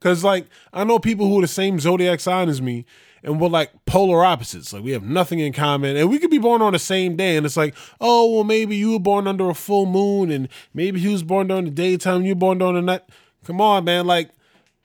Cause 0.01 0.23
like 0.23 0.47
I 0.73 0.85
know 0.85 0.99
people 0.99 1.27
who 1.27 1.39
are 1.39 1.43
the 1.43 1.49
same 1.49 1.81
zodiac 1.81 2.21
sign 2.21 2.49
as 2.49 2.63
me, 2.63 2.87
and 3.23 3.41
we're 3.41 3.49
like 3.49 3.85
polar 3.85 4.25
opposites. 4.25 4.73
Like 4.73 4.85
we 4.85 4.93
have 4.93 5.03
nothing 5.03 5.41
in 5.41 5.53
common, 5.53 5.97
and 5.97 6.09
we 6.09 6.19
could 6.19 6.31
be 6.31 6.39
born 6.39 6.63
on 6.63 6.73
the 6.73 6.79
same 6.79 7.17
day. 7.17 7.37
And 7.37 7.45
it's 7.45 7.57
like, 7.57 7.75
oh 8.01 8.33
well, 8.33 8.45
maybe 8.45 8.77
you 8.77 8.93
were 8.93 9.01
born 9.01 9.27
under 9.27 9.51
a 9.51 9.55
full 9.55 9.87
moon, 9.87 10.31
and 10.31 10.49
maybe 10.73 11.01
he 11.01 11.09
was 11.09 11.25
born 11.25 11.49
during 11.49 11.65
the 11.65 11.71
daytime, 11.71 12.23
you 12.23 12.31
were 12.31 12.39
born 12.39 12.59
during 12.59 12.77
the 12.77 12.83
night. 12.83 13.03
Come 13.45 13.61
on, 13.61 13.85
man. 13.85 14.07
Like 14.07 14.31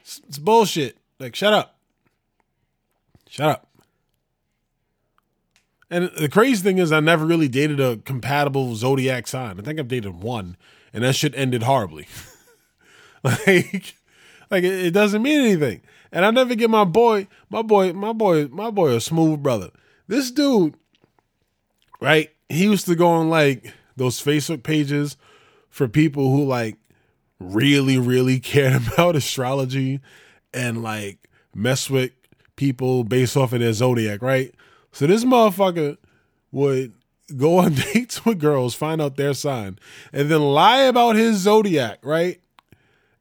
it's, 0.01 0.19
it's 0.27 0.39
bullshit. 0.39 0.97
Like 1.19 1.35
shut 1.35 1.53
up. 1.53 1.77
Shut 3.29 3.49
up. 3.49 3.67
And 5.93 6.09
the 6.17 6.27
crazy 6.27 6.63
thing 6.63 6.79
is, 6.79 6.91
I 6.91 7.01
never 7.01 7.23
really 7.23 7.47
dated 7.47 7.79
a 7.79 7.97
compatible 7.97 8.73
zodiac 8.75 9.27
sign. 9.27 9.59
I 9.59 9.61
think 9.61 9.79
I've 9.79 9.87
dated 9.87 10.23
one, 10.23 10.57
and 10.91 11.03
that 11.03 11.13
shit 11.13 11.35
ended 11.35 11.61
horribly. 11.61 12.07
like, 13.23 13.93
like 14.49 14.63
it, 14.63 14.89
doesn't 14.89 15.21
mean 15.21 15.39
anything. 15.41 15.81
And 16.11 16.25
I 16.25 16.31
never 16.31 16.55
get 16.55 16.71
my 16.71 16.83
boy, 16.83 17.27
my 17.51 17.61
boy, 17.61 17.93
my 17.93 18.11
boy, 18.11 18.47
my 18.47 18.71
boy, 18.71 18.95
a 18.95 18.99
smooth 18.99 19.43
brother. 19.43 19.69
This 20.07 20.31
dude, 20.31 20.73
right? 22.01 22.31
He 22.49 22.63
used 22.63 22.87
to 22.87 22.95
go 22.95 23.09
on 23.09 23.29
like 23.29 23.71
those 23.95 24.19
Facebook 24.19 24.63
pages 24.63 25.15
for 25.69 25.87
people 25.87 26.31
who 26.31 26.43
like 26.43 26.77
really, 27.39 27.99
really 27.99 28.39
cared 28.39 28.81
about 28.93 29.15
astrology 29.15 29.99
and 30.55 30.81
like 30.81 31.29
mess 31.53 31.87
with 31.87 32.13
people 32.55 33.03
based 33.03 33.37
off 33.37 33.53
of 33.53 33.59
their 33.59 33.73
zodiac, 33.73 34.23
right? 34.23 34.55
So 34.93 35.07
this 35.07 35.25
motherfucker 35.25 35.97
would 36.51 36.93
go 37.35 37.57
on 37.57 37.73
dates 37.93 38.25
with 38.25 38.39
girls, 38.39 38.75
find 38.75 39.01
out 39.01 39.17
their 39.17 39.33
sign, 39.33 39.79
and 40.13 40.29
then 40.29 40.41
lie 40.41 40.83
about 40.83 41.15
his 41.15 41.37
zodiac, 41.37 41.99
right? 42.03 42.39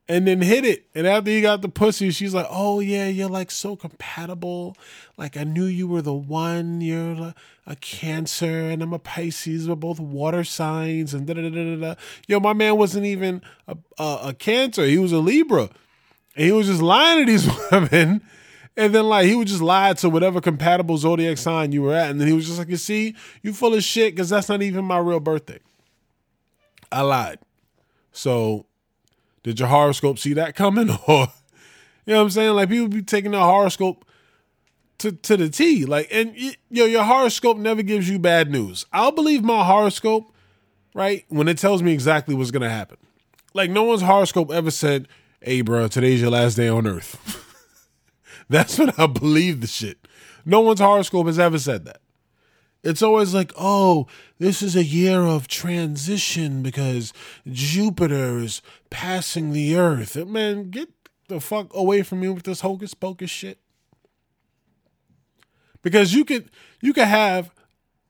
And 0.07 0.27
then 0.27 0.41
hit 0.41 0.65
it. 0.65 0.85
And 0.93 1.07
after 1.07 1.31
he 1.31 1.41
got 1.41 1.61
the 1.61 1.69
pussy, 1.69 2.11
she's 2.11 2.33
like, 2.33 2.45
"Oh 2.49 2.81
yeah, 2.81 3.07
you're 3.07 3.29
like 3.29 3.49
so 3.49 3.75
compatible. 3.75 4.75
Like 5.17 5.37
I 5.37 5.45
knew 5.45 5.65
you 5.65 5.87
were 5.87 6.01
the 6.01 6.13
one. 6.13 6.81
You're 6.81 7.33
a 7.65 7.75
Cancer, 7.77 8.69
and 8.69 8.83
I'm 8.83 8.93
a 8.93 8.99
Pisces. 8.99 9.67
We're 9.67 9.75
both 9.75 10.01
water 10.01 10.43
signs." 10.43 11.13
And 11.13 11.25
da 11.25 11.33
da 11.33 11.41
da 11.41 11.49
da 11.49 11.75
da. 11.77 11.95
Yo, 12.27 12.41
my 12.41 12.51
man 12.51 12.77
wasn't 12.77 13.05
even 13.05 13.41
a, 13.67 13.77
a, 13.97 14.19
a 14.25 14.33
Cancer. 14.33 14.83
He 14.83 14.97
was 14.97 15.13
a 15.13 15.19
Libra, 15.19 15.69
and 16.35 16.45
he 16.45 16.51
was 16.51 16.67
just 16.67 16.81
lying 16.81 17.25
to 17.25 17.31
these 17.31 17.49
women 17.71 18.21
and 18.75 18.93
then 18.93 19.05
like 19.05 19.25
he 19.25 19.35
would 19.35 19.47
just 19.47 19.61
lie 19.61 19.93
to 19.93 20.09
whatever 20.09 20.41
compatible 20.41 20.97
zodiac 20.97 21.37
sign 21.37 21.71
you 21.71 21.81
were 21.83 21.93
at, 21.93 22.09
and 22.09 22.19
then 22.19 22.27
he 22.27 22.33
was 22.33 22.45
just 22.45 22.57
like, 22.57 22.69
"You 22.69 22.77
see, 22.77 23.15
you 23.41 23.53
full 23.53 23.73
of 23.73 23.83
shit 23.83 24.15
because 24.15 24.29
that's 24.29 24.49
not 24.49 24.61
even 24.61 24.85
my 24.85 24.97
real 24.97 25.19
birthday." 25.19 25.59
I 26.91 27.01
lied. 27.01 27.39
So, 28.11 28.65
did 29.41 29.59
your 29.59 29.69
horoscope 29.69 30.19
see 30.19 30.33
that 30.33 30.55
coming, 30.55 30.89
or 31.07 31.27
you 32.05 32.13
know 32.13 32.17
what 32.17 32.23
I'm 32.23 32.29
saying? 32.31 32.53
Like 32.53 32.69
people 32.69 32.87
be 32.87 33.01
taking 33.01 33.31
their 33.31 33.41
horoscope 33.41 34.05
to, 34.99 35.11
to 35.11 35.37
the 35.37 35.49
T. 35.49 35.85
Like, 35.85 36.07
and 36.11 36.35
yo, 36.69 36.85
your 36.85 37.03
horoscope 37.03 37.57
never 37.57 37.81
gives 37.81 38.09
you 38.09 38.19
bad 38.19 38.49
news. 38.49 38.85
I'll 38.93 39.11
believe 39.11 39.43
my 39.43 39.63
horoscope, 39.63 40.33
right, 40.93 41.25
when 41.29 41.47
it 41.47 41.57
tells 41.57 41.83
me 41.83 41.93
exactly 41.93 42.35
what's 42.35 42.51
gonna 42.51 42.69
happen. 42.69 42.97
Like, 43.53 43.69
no 43.69 43.83
one's 43.83 44.01
horoscope 44.01 44.51
ever 44.51 44.71
said, 44.71 45.07
"Hey, 45.41 45.61
bro, 45.61 45.87
today's 45.87 46.21
your 46.21 46.31
last 46.31 46.55
day 46.55 46.67
on 46.67 46.87
Earth." 46.87 47.49
That's 48.49 48.77
when 48.77 48.91
I 48.97 49.07
believe 49.07 49.61
the 49.61 49.67
shit. 49.67 50.07
No 50.45 50.61
one's 50.61 50.79
horoscope 50.79 51.27
has 51.27 51.39
ever 51.39 51.57
said 51.57 51.85
that. 51.85 52.01
It's 52.83 53.01
always 53.01 53.33
like, 53.33 53.53
oh, 53.57 54.07
this 54.39 54.61
is 54.61 54.75
a 54.75 54.83
year 54.83 55.21
of 55.21 55.47
transition 55.47 56.61
because 56.61 57.13
Jupiter 57.49 58.39
is 58.39 58.61
passing 58.89 59.53
the 59.53 59.77
Earth. 59.77 60.17
Man, 60.27 60.69
get 60.69 60.89
the 61.29 61.39
fuck 61.39 61.73
away 61.73 62.03
from 62.03 62.19
me 62.19 62.29
with 62.29 62.43
this 62.43 62.59
hocus 62.59 62.93
pocus 62.93 63.29
shit. 63.29 63.59
Because 65.81 66.13
you 66.13 66.25
could 66.25 66.49
you 66.81 66.93
could 66.93 67.07
have 67.07 67.53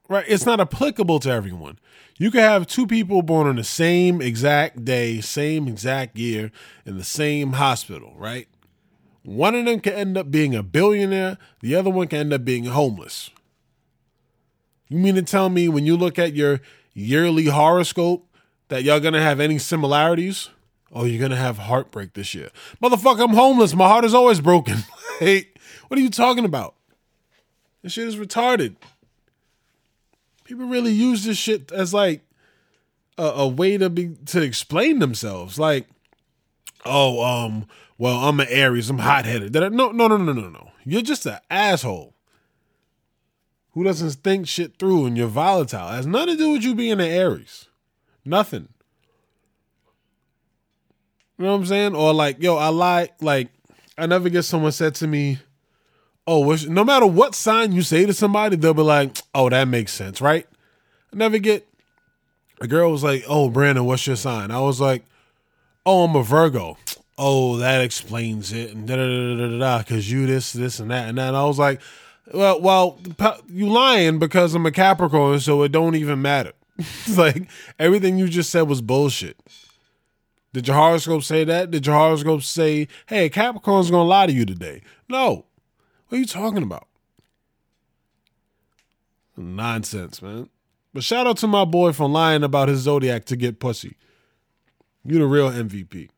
right, 0.10 0.26
it's 0.28 0.46
not 0.46 0.60
applicable 0.60 1.20
to 1.20 1.30
everyone. 1.30 1.78
You 2.18 2.32
could 2.32 2.42
have 2.42 2.68
two 2.68 2.88
people 2.88 3.22
born 3.22 3.48
on 3.48 3.56
the 3.56 3.64
same 3.64 4.22
exact 4.22 4.86
day, 4.86 5.22
same 5.22 5.68
exact 5.68 6.18
year, 6.18 6.52
in 6.86 6.98
the 6.98 7.04
same 7.04 7.54
hospital, 7.54 8.14
right? 8.18 8.48
One 9.24 9.56
of 9.56 9.66
them 9.66 9.80
can 9.80 9.94
end 9.94 10.18
up 10.18 10.30
being 10.30 10.54
a 10.54 10.64
billionaire, 10.64 11.38
the 11.62 11.76
other 11.76 11.90
one 11.90 12.08
can 12.08 12.20
end 12.20 12.34
up 12.34 12.44
being 12.44 12.66
homeless. 12.66 13.30
You 14.90 15.00
mean 15.00 15.16
to 15.16 15.22
tell 15.22 15.50
me 15.50 15.70
when 15.70 15.86
you 15.86 15.96
look 15.96 16.20
at 16.20 16.34
your 16.34 16.60
yearly 16.94 17.46
horoscope 17.46 18.28
that 18.68 18.84
y'all 18.84 19.00
gonna 19.00 19.22
have 19.22 19.40
any 19.40 19.58
similarities? 19.58 20.50
Oh, 20.92 21.06
you're 21.06 21.22
gonna 21.22 21.36
have 21.36 21.58
heartbreak 21.58 22.14
this 22.14 22.36
year. 22.36 22.50
Motherfucker, 22.82 23.24
I'm 23.24 23.34
homeless. 23.34 23.74
My 23.74 23.88
heart 23.88 24.06
is 24.06 24.14
always 24.14 24.42
broken. 24.42 24.78
hey, 25.20 25.48
what 25.88 25.98
are 25.98 26.04
you 26.04 26.10
talking 26.10 26.46
about? 26.46 26.76
This 27.82 27.94
shit 27.94 28.08
is 28.08 28.18
retarded. 28.18 28.76
People 30.44 30.68
really 30.68 30.92
use 30.92 31.24
this 31.24 31.38
shit 31.38 31.72
as 31.72 31.94
like 31.94 32.22
a, 33.18 33.24
a 33.24 33.48
way 33.48 33.78
to 33.78 33.90
be 33.90 34.16
to 34.28 34.42
explain 34.42 35.00
themselves. 35.00 35.58
Like, 35.58 35.88
oh, 36.86 37.24
um, 37.24 37.66
well, 37.98 38.18
I'm 38.18 38.40
an 38.40 38.48
Aries, 38.50 38.90
I'm 38.90 39.00
hot 39.00 39.26
headed. 39.26 39.54
No, 39.54 39.70
no, 39.70 39.92
no, 39.92 40.08
no, 40.08 40.18
no, 40.18 40.50
no. 40.50 40.72
You're 40.86 41.02
just 41.02 41.26
an 41.26 41.40
asshole 41.50 42.14
who 43.72 43.84
doesn't 43.84 44.12
think 44.12 44.48
shit 44.48 44.78
through 44.78 45.06
and 45.06 45.18
you're 45.18 45.28
volatile. 45.28 45.90
It 45.90 45.96
has 45.96 46.08
nothing 46.08 46.36
to 46.36 46.38
do 46.38 46.52
with 46.52 46.64
you 46.64 46.76
being 46.76 46.94
an 46.94 47.02
Aries. 47.02 47.68
Nothing. 48.26 48.70
You 51.38 51.46
know 51.46 51.52
what 51.54 51.60
I'm 51.62 51.66
saying? 51.66 51.96
Or 51.96 52.14
like, 52.14 52.42
yo, 52.42 52.58
I 52.58 52.68
like, 52.68 53.14
like, 53.22 53.50
I 53.98 54.06
never 54.06 54.30
get 54.30 54.44
someone 54.44 54.72
said 54.72 54.96
to 54.96 55.08
me, 55.08 55.40
oh, 56.28 56.56
no 56.68 56.84
matter 56.84 57.06
what 57.06 57.36
sign 57.36 57.72
you 57.72 57.82
say 57.82 58.06
to 58.06 58.14
somebody, 58.14 58.56
they'll 58.56 58.74
be 58.74 58.82
like, 58.82 59.18
oh, 59.34 59.50
that 59.50 59.68
makes 59.68 59.92
sense, 59.92 60.22
right? 60.22 60.48
I 61.12 61.16
never 61.16 61.38
get, 61.38 61.68
a 62.62 62.68
girl 62.68 62.92
was 62.92 63.04
like, 63.04 63.24
oh, 63.28 63.50
Brandon, 63.50 63.86
what's 63.86 64.08
your 64.08 64.16
sign? 64.16 64.52
I 64.52 64.62
was 64.62 64.80
like, 64.80 65.04
oh, 65.86 66.04
I'm 66.06 66.16
a 66.16 66.24
Virgo. 66.24 66.78
Oh, 67.18 67.58
that 67.58 67.82
explains 67.82 68.52
it. 68.52 68.72
And 68.72 68.88
da 68.88 68.96
da 68.96 69.06
da 69.06 69.36
da 69.36 69.48
da, 69.48 69.60
da. 69.60 69.78
because 69.80 70.12
you 70.12 70.26
this, 70.26 70.54
this, 70.54 70.80
and 70.80 70.90
that. 70.92 71.10
And 71.10 71.18
then 71.18 71.36
I 71.36 71.46
was 71.46 71.60
like, 71.60 71.82
well, 72.34 72.60
well, 72.62 73.00
you 73.48 73.68
lying 73.70 74.20
because 74.20 74.56
I'm 74.56 74.66
a 74.66 74.72
Capricorn, 74.72 75.40
so 75.40 75.62
it 75.64 75.72
don't 75.72 75.96
even 75.96 76.22
matter. 76.22 76.54
like 77.18 77.48
everything 77.78 78.18
you 78.18 78.28
just 78.28 78.50
said 78.50 78.64
was 78.64 78.82
bullshit. 78.82 79.38
Did 80.54 80.68
your 80.68 80.78
horoscope 80.78 81.24
say 81.24 81.44
that? 81.44 81.72
Did 81.72 81.86
your 81.86 81.96
horoscope 81.96 82.44
say, 82.44 82.88
"Hey, 83.08 83.30
Capricorn's 83.30 83.92
gonna 83.92 84.08
lie 84.08 84.28
to 84.28 84.34
you 84.34 84.46
today"? 84.46 84.82
No. 85.10 85.46
What 86.08 86.18
are 86.18 86.20
you 86.20 86.26
talking 86.26 86.64
about? 86.64 86.88
Nonsense, 89.36 90.22
man. 90.22 90.50
But 90.94 91.04
shout 91.04 91.26
out 91.26 91.38
to 91.38 91.48
my 91.48 91.66
boy 91.66 91.92
for 91.92 92.08
lying 92.08 92.44
about 92.44 92.70
his 92.70 92.82
zodiac 92.82 93.26
to 93.26 93.36
get 93.36 93.60
pussy. 93.60 93.98
You 95.06 95.20
the 95.20 95.26
real 95.26 95.52
MVP. 95.52 96.10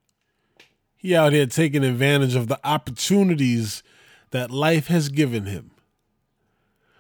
He 0.95 1.15
out 1.15 1.33
here 1.33 1.45
taking 1.45 1.83
advantage 1.83 2.35
of 2.35 2.47
the 2.47 2.59
opportunities 2.63 3.83
that 4.31 4.51
life 4.51 4.87
has 4.87 5.09
given 5.09 5.45
him 5.45 5.71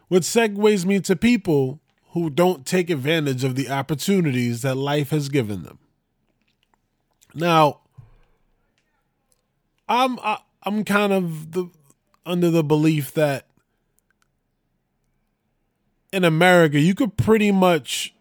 which 0.07 0.23
segues 0.23 0.85
me 0.85 0.99
to 1.01 1.15
people 1.15 1.81
who 2.11 2.29
don't 2.29 2.65
take 2.65 2.89
advantage 2.89 3.43
of 3.43 3.55
the 3.55 3.69
opportunities 3.69 4.61
that 4.61 4.75
life 4.75 5.09
has 5.09 5.29
given 5.29 5.63
them. 5.63 5.79
Now, 7.33 7.81
I'm 9.87 10.19
I, 10.19 10.33
am 10.33 10.39
i 10.63 10.69
am 10.69 10.83
kind 10.83 11.13
of 11.13 11.51
the 11.51 11.69
under 12.25 12.49
the 12.49 12.63
belief 12.63 13.13
that 13.13 13.47
in 16.11 16.23
America 16.23 16.79
you 16.79 16.95
could 16.95 17.17
pretty 17.17 17.51
much 17.51 18.15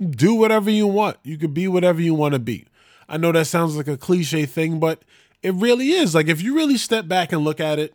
do 0.00 0.34
whatever 0.34 0.70
you 0.70 0.86
want. 0.86 1.18
You 1.22 1.38
could 1.38 1.54
be 1.54 1.68
whatever 1.68 2.00
you 2.00 2.14
want 2.14 2.34
to 2.34 2.40
be. 2.40 2.66
I 3.10 3.16
know 3.16 3.32
that 3.32 3.48
sounds 3.48 3.76
like 3.76 3.88
a 3.88 3.96
cliche 3.96 4.46
thing, 4.46 4.78
but 4.78 5.02
it 5.42 5.52
really 5.54 5.90
is. 5.90 6.14
Like 6.14 6.28
if 6.28 6.40
you 6.40 6.54
really 6.54 6.78
step 6.78 7.08
back 7.08 7.32
and 7.32 7.42
look 7.42 7.60
at 7.60 7.78
it, 7.78 7.94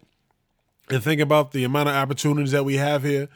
and 0.90 1.04
think 1.04 1.20
about 1.20 1.52
the 1.52 1.64
amount 1.64 1.90
of 1.90 1.96
opportunities 1.96 2.52
that 2.52 2.64
we 2.66 2.76
have 2.76 3.04
here 3.04 3.28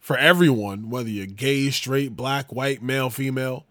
for 0.00 0.18
everyone, 0.18 0.90
whether 0.90 1.08
you're 1.08 1.26
gay, 1.26 1.70
straight, 1.70 2.14
black, 2.14 2.52
white, 2.52 2.82
male, 2.82 3.08
female, 3.08 3.64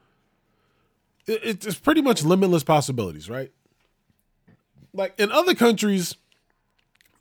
it's 1.27 1.77
pretty 1.77 2.01
much 2.01 2.23
limitless 2.23 2.63
possibilities, 2.63 3.29
right? 3.29 3.51
Like 4.93 5.13
in 5.19 5.31
other 5.31 5.53
countries, 5.53 6.15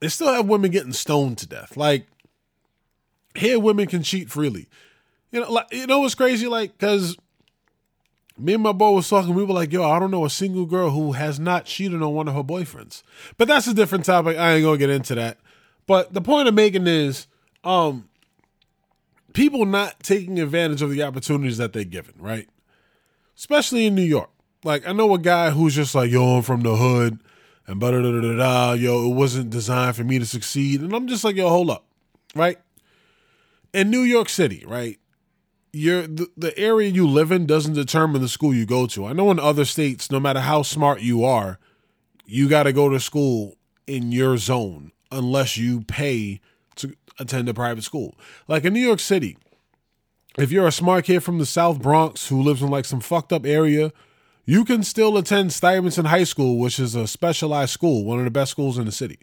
they 0.00 0.08
still 0.08 0.32
have 0.32 0.48
women 0.48 0.70
getting 0.70 0.94
stoned 0.94 1.38
to 1.38 1.46
death. 1.46 1.76
Like 1.76 2.06
here, 3.34 3.58
women 3.60 3.86
can 3.86 4.02
cheat 4.02 4.30
freely. 4.30 4.66
You 5.30 5.40
know, 5.40 5.52
like 5.52 5.66
you 5.70 5.86
know 5.86 6.00
what's 6.00 6.14
crazy? 6.14 6.48
Like, 6.48 6.78
cause 6.78 7.16
me 8.40 8.54
and 8.54 8.62
my 8.62 8.72
boy 8.72 8.92
was 8.92 9.08
talking, 9.08 9.34
we 9.34 9.44
were 9.44 9.54
like, 9.54 9.72
yo, 9.72 9.88
I 9.88 9.98
don't 9.98 10.10
know 10.10 10.24
a 10.24 10.30
single 10.30 10.66
girl 10.66 10.90
who 10.90 11.12
has 11.12 11.38
not 11.38 11.66
cheated 11.66 12.02
on 12.02 12.14
one 12.14 12.28
of 12.28 12.34
her 12.34 12.42
boyfriends. 12.42 13.02
But 13.36 13.48
that's 13.48 13.66
a 13.66 13.74
different 13.74 14.04
topic. 14.04 14.36
I 14.36 14.54
ain't 14.54 14.64
gonna 14.64 14.78
get 14.78 14.90
into 14.90 15.14
that. 15.16 15.38
But 15.86 16.14
the 16.14 16.20
point 16.20 16.48
I'm 16.48 16.54
making 16.54 16.86
is 16.86 17.26
um 17.64 18.08
people 19.32 19.66
not 19.66 20.02
taking 20.02 20.38
advantage 20.38 20.82
of 20.82 20.90
the 20.90 21.02
opportunities 21.02 21.58
that 21.58 21.72
they're 21.72 21.84
given, 21.84 22.14
right? 22.18 22.48
Especially 23.36 23.86
in 23.86 23.94
New 23.94 24.02
York. 24.02 24.30
Like 24.64 24.86
I 24.86 24.92
know 24.92 25.12
a 25.14 25.18
guy 25.18 25.50
who's 25.50 25.74
just 25.74 25.94
like, 25.94 26.10
yo, 26.10 26.36
I'm 26.36 26.42
from 26.42 26.60
the 26.62 26.76
hood 26.76 27.18
and 27.66 27.80
da 27.80 27.90
da 27.90 28.00
da 28.00 28.36
da 28.36 28.72
yo, 28.72 29.10
it 29.10 29.14
wasn't 29.14 29.50
designed 29.50 29.96
for 29.96 30.04
me 30.04 30.18
to 30.18 30.26
succeed. 30.26 30.80
And 30.80 30.92
I'm 30.92 31.08
just 31.08 31.24
like, 31.24 31.36
yo, 31.36 31.48
hold 31.48 31.70
up. 31.70 31.84
Right? 32.34 32.58
In 33.74 33.90
New 33.90 34.02
York 34.02 34.28
City, 34.28 34.64
right? 34.66 34.99
You're 35.72 36.06
the, 36.06 36.28
the 36.36 36.56
area 36.58 36.88
you 36.88 37.06
live 37.06 37.30
in 37.30 37.46
doesn't 37.46 37.74
determine 37.74 38.22
the 38.22 38.28
school 38.28 38.52
you 38.52 38.66
go 38.66 38.86
to. 38.88 39.06
I 39.06 39.12
know 39.12 39.30
in 39.30 39.38
other 39.38 39.64
states, 39.64 40.10
no 40.10 40.18
matter 40.18 40.40
how 40.40 40.62
smart 40.62 41.00
you 41.00 41.24
are, 41.24 41.58
you 42.26 42.48
got 42.48 42.64
to 42.64 42.72
go 42.72 42.88
to 42.88 42.98
school 42.98 43.56
in 43.86 44.12
your 44.12 44.36
zone 44.36 44.92
unless 45.12 45.56
you 45.56 45.82
pay 45.82 46.40
to 46.76 46.94
attend 47.18 47.48
a 47.48 47.54
private 47.54 47.82
school. 47.82 48.16
Like 48.48 48.64
in 48.64 48.72
New 48.72 48.80
York 48.80 49.00
City, 49.00 49.36
if 50.38 50.50
you're 50.50 50.66
a 50.66 50.72
smart 50.72 51.04
kid 51.04 51.20
from 51.20 51.38
the 51.38 51.46
South 51.46 51.80
Bronx 51.82 52.28
who 52.28 52.42
lives 52.42 52.62
in 52.62 52.70
like 52.70 52.84
some 52.84 53.00
fucked 53.00 53.32
up 53.32 53.44
area, 53.44 53.92
you 54.46 54.64
can 54.64 54.82
still 54.82 55.16
attend 55.16 55.52
Stuyvesant 55.52 56.08
High 56.08 56.24
School, 56.24 56.58
which 56.58 56.80
is 56.80 56.94
a 56.94 57.06
specialized 57.06 57.72
school, 57.72 58.04
one 58.04 58.18
of 58.18 58.24
the 58.24 58.30
best 58.30 58.50
schools 58.50 58.78
in 58.78 58.86
the 58.86 58.92
city. 58.92 59.18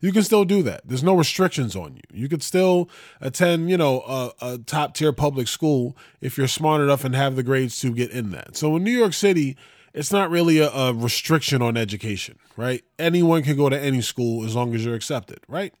You 0.00 0.12
can 0.12 0.22
still 0.22 0.46
do 0.46 0.62
that. 0.62 0.80
There's 0.84 1.02
no 1.02 1.14
restrictions 1.14 1.76
on 1.76 1.94
you. 1.94 2.02
You 2.12 2.28
could 2.28 2.42
still 2.42 2.88
attend, 3.20 3.68
you 3.68 3.76
know, 3.76 4.00
a, 4.00 4.32
a 4.40 4.58
top 4.58 4.94
tier 4.94 5.12
public 5.12 5.46
school 5.46 5.96
if 6.22 6.38
you're 6.38 6.48
smart 6.48 6.80
enough 6.80 7.04
and 7.04 7.14
have 7.14 7.36
the 7.36 7.42
grades 7.42 7.78
to 7.80 7.92
get 7.92 8.10
in 8.10 8.30
that. 8.30 8.56
So 8.56 8.76
in 8.76 8.84
New 8.84 8.96
York 8.96 9.12
City, 9.12 9.58
it's 9.92 10.10
not 10.10 10.30
really 10.30 10.58
a, 10.58 10.70
a, 10.70 10.94
restriction 10.94 11.60
on 11.60 11.76
education, 11.76 12.38
right? 12.56 12.82
Anyone 12.98 13.42
can 13.42 13.56
go 13.56 13.68
to 13.68 13.78
any 13.78 14.00
school 14.00 14.44
as 14.44 14.54
long 14.54 14.74
as 14.74 14.84
you're 14.84 14.94
accepted, 14.94 15.40
right? 15.48 15.74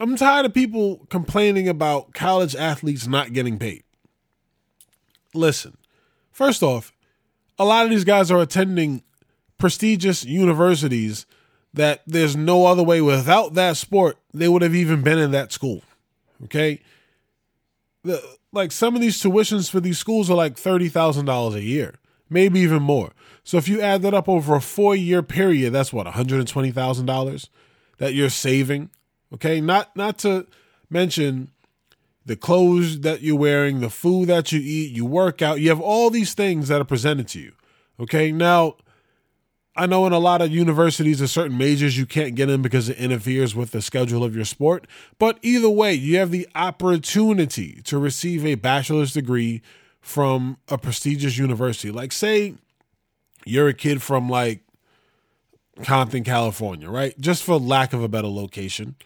I'm 0.00 0.16
tired 0.16 0.46
of 0.46 0.54
people 0.54 1.06
complaining 1.10 1.68
about 1.68 2.14
college 2.14 2.56
athletes 2.56 3.06
not 3.06 3.32
getting 3.32 3.58
paid. 3.58 3.84
Listen, 5.34 5.76
first 6.30 6.62
off, 6.62 6.92
a 7.58 7.64
lot 7.64 7.84
of 7.84 7.90
these 7.90 8.04
guys 8.04 8.30
are 8.30 8.40
attending 8.40 9.02
prestigious 9.58 10.24
universities 10.24 11.26
that 11.74 12.02
there's 12.06 12.36
no 12.36 12.66
other 12.66 12.82
way 12.82 13.00
without 13.00 13.54
that 13.54 13.76
sport 13.76 14.18
they 14.34 14.48
would 14.48 14.62
have 14.62 14.74
even 14.74 15.02
been 15.02 15.18
in 15.18 15.30
that 15.30 15.52
school. 15.52 15.82
Okay? 16.44 16.80
The, 18.04 18.22
like 18.52 18.72
some 18.72 18.94
of 18.94 19.00
these 19.00 19.20
tuitions 19.22 19.70
for 19.70 19.80
these 19.80 19.98
schools 19.98 20.30
are 20.30 20.36
like 20.36 20.56
$30,000 20.56 21.54
a 21.54 21.62
year 21.62 21.94
maybe 22.32 22.60
even 22.60 22.82
more. 22.82 23.12
So 23.44 23.56
if 23.58 23.68
you 23.68 23.80
add 23.80 24.02
that 24.02 24.14
up 24.14 24.28
over 24.28 24.56
a 24.56 24.60
four 24.60 24.96
year 24.96 25.22
period, 25.22 25.72
that's 25.72 25.92
what 25.92 26.06
$120,000 26.06 27.48
that 27.98 28.14
you're 28.14 28.30
saving. 28.30 28.90
Okay, 29.34 29.60
not 29.60 29.94
not 29.96 30.18
to 30.18 30.46
mention 30.90 31.50
the 32.24 32.36
clothes 32.36 33.00
that 33.00 33.22
you're 33.22 33.36
wearing, 33.36 33.80
the 33.80 33.90
food 33.90 34.28
that 34.28 34.52
you 34.52 34.60
eat, 34.62 34.92
you 34.92 35.04
work 35.04 35.42
out, 35.42 35.60
you 35.60 35.68
have 35.68 35.80
all 35.80 36.10
these 36.10 36.34
things 36.34 36.68
that 36.68 36.80
are 36.80 36.84
presented 36.84 37.28
to 37.28 37.40
you. 37.40 37.52
Okay, 37.98 38.30
now 38.30 38.76
I 39.74 39.86
know 39.86 40.06
in 40.06 40.12
a 40.12 40.18
lot 40.18 40.42
of 40.42 40.50
universities, 40.50 41.18
there's 41.18 41.32
certain 41.32 41.56
majors 41.56 41.96
you 41.96 42.04
can't 42.04 42.34
get 42.34 42.50
in 42.50 42.60
because 42.60 42.90
it 42.90 42.98
interferes 42.98 43.54
with 43.54 43.70
the 43.70 43.80
schedule 43.80 44.22
of 44.22 44.36
your 44.36 44.44
sport. 44.44 44.86
But 45.18 45.38
either 45.40 45.70
way, 45.70 45.94
you 45.94 46.18
have 46.18 46.30
the 46.30 46.46
opportunity 46.54 47.80
to 47.84 47.96
receive 47.98 48.44
a 48.44 48.56
bachelor's 48.56 49.14
degree 49.14 49.62
from 50.00 50.58
a 50.68 50.76
prestigious 50.76 51.38
university. 51.38 51.90
Like, 51.90 52.12
say 52.12 52.54
you're 53.46 53.68
a 53.68 53.74
kid 53.74 54.02
from 54.02 54.28
like 54.28 54.60
Compton, 55.82 56.22
California, 56.22 56.90
right? 56.90 57.18
Just 57.18 57.42
for 57.42 57.58
lack 57.58 57.94
of 57.94 58.02
a 58.02 58.08
better 58.08 58.28
location, 58.28 58.96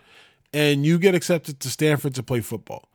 and 0.53 0.85
you 0.85 0.99
get 0.99 1.15
accepted 1.15 1.61
to 1.61 1.69
Stanford 1.69 2.15
to 2.17 2.23
play 2.25 2.41
football. 2.41 2.89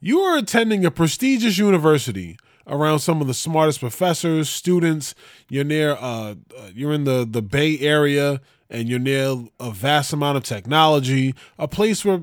You 0.00 0.20
are 0.20 0.38
attending 0.38 0.84
a 0.86 0.90
prestigious 0.90 1.58
university 1.58 2.38
around 2.66 3.00
some 3.00 3.20
of 3.20 3.26
the 3.26 3.34
smartest 3.34 3.80
professors, 3.80 4.48
students. 4.48 5.14
You're 5.48 5.64
near, 5.64 5.92
uh, 5.92 6.34
uh, 6.56 6.70
you're 6.74 6.92
in 6.92 7.04
the 7.04 7.26
the 7.28 7.42
Bay 7.42 7.78
Area, 7.78 8.40
and 8.70 8.88
you're 8.88 8.98
near 8.98 9.46
a 9.60 9.70
vast 9.70 10.12
amount 10.12 10.36
of 10.36 10.44
technology, 10.44 11.34
a 11.58 11.68
place 11.68 12.04
where 12.04 12.22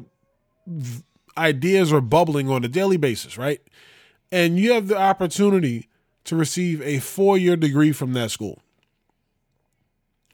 ideas 1.37 1.91
are 1.93 2.01
bubbling 2.01 2.49
on 2.49 2.63
a 2.63 2.67
daily 2.67 2.97
basis, 2.97 3.37
right? 3.37 3.61
And 4.31 4.57
you 4.57 4.73
have 4.73 4.87
the 4.87 4.97
opportunity 4.97 5.89
to 6.25 6.35
receive 6.35 6.81
a 6.81 6.99
four 6.99 7.37
year 7.37 7.55
degree 7.55 7.91
from 7.91 8.13
that 8.13 8.31
school. 8.31 8.59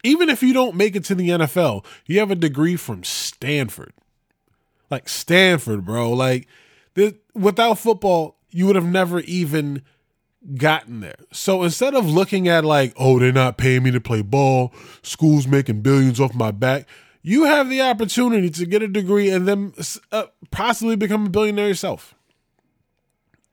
Even 0.04 0.30
if 0.30 0.44
you 0.44 0.54
don't 0.54 0.76
make 0.76 0.96
it 0.96 1.04
to 1.06 1.16
the 1.16 1.30
NFL, 1.30 1.84
you 2.06 2.20
have 2.20 2.32
a 2.32 2.36
degree 2.36 2.76
from 2.76 3.04
Stanford. 3.04 3.94
Like 4.90 5.10
Stanford, 5.10 5.86
bro. 5.86 6.14
Like, 6.14 6.48
this, 6.94 7.14
without 7.34 7.80
football, 7.80 8.38
you 8.50 8.68
would 8.68 8.76
have 8.76 8.86
never 8.86 9.20
even 9.22 9.84
gotten 10.56 11.02
there. 11.02 11.18
So 11.32 11.64
instead 11.64 11.94
of 11.94 12.10
looking 12.10 12.48
at 12.48 12.64
like, 12.64 12.94
oh, 12.98 13.20
they're 13.20 13.32
not 13.32 13.58
paying 13.58 13.84
me 13.84 13.92
to 13.92 14.02
play 14.02 14.22
ball, 14.22 14.74
school's 15.02 15.48
making 15.48 15.82
billions 15.82 16.20
off 16.20 16.34
my 16.34 16.52
back, 16.52 16.88
you 17.22 17.44
have 17.44 17.70
the 17.70 17.82
opportunity 17.82 18.50
to 18.50 18.66
get 18.66 18.82
a 18.82 18.88
degree 18.88 19.30
and 19.30 19.48
then 19.48 19.74
uh, 20.12 20.26
possibly 20.52 20.96
become 20.96 21.26
a 21.26 21.30
billionaire 21.30 21.68
yourself. 21.68 22.16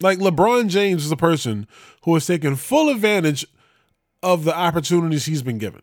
Like 0.00 0.18
LeBron 0.18 0.68
James 0.68 1.04
is 1.04 1.10
a 1.10 1.16
person 1.16 1.66
who 2.02 2.14
has 2.14 2.26
taken 2.26 2.56
full 2.56 2.88
advantage 2.88 3.46
of 4.22 4.44
the 4.44 4.56
opportunities 4.56 5.26
he's 5.26 5.42
been 5.42 5.58
given. 5.58 5.82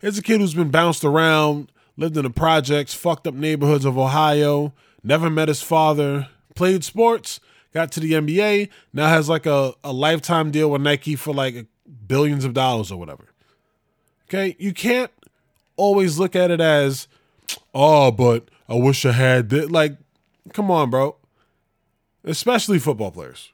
He's 0.00 0.18
a 0.18 0.22
kid 0.22 0.40
who's 0.40 0.54
been 0.54 0.70
bounced 0.70 1.04
around, 1.04 1.70
lived 1.96 2.16
in 2.16 2.24
the 2.24 2.30
projects, 2.30 2.94
fucked 2.94 3.26
up 3.26 3.34
neighborhoods 3.34 3.84
of 3.84 3.98
Ohio, 3.98 4.72
never 5.02 5.30
met 5.30 5.48
his 5.48 5.62
father, 5.62 6.28
played 6.54 6.84
sports, 6.84 7.40
got 7.72 7.92
to 7.92 8.00
the 8.00 8.12
NBA, 8.12 8.68
now 8.92 9.08
has 9.08 9.28
like 9.28 9.46
a, 9.46 9.74
a 9.84 9.92
lifetime 9.92 10.50
deal 10.50 10.70
with 10.70 10.82
Nike 10.82 11.16
for 11.16 11.32
like 11.32 11.66
billions 12.06 12.44
of 12.44 12.54
dollars 12.54 12.90
or 12.90 12.98
whatever. 12.98 13.26
Okay, 14.28 14.56
you 14.58 14.72
can't 14.72 15.10
always 15.76 16.18
look 16.18 16.36
at 16.36 16.50
it 16.50 16.60
as, 16.60 17.08
oh, 17.74 18.10
but 18.10 18.48
I 18.68 18.74
wish 18.74 19.04
I 19.04 19.12
had 19.12 19.48
that. 19.50 19.70
Like, 19.72 19.96
come 20.52 20.70
on, 20.70 20.90
bro. 20.90 21.16
Especially 22.22 22.78
football 22.78 23.10
players. 23.10 23.52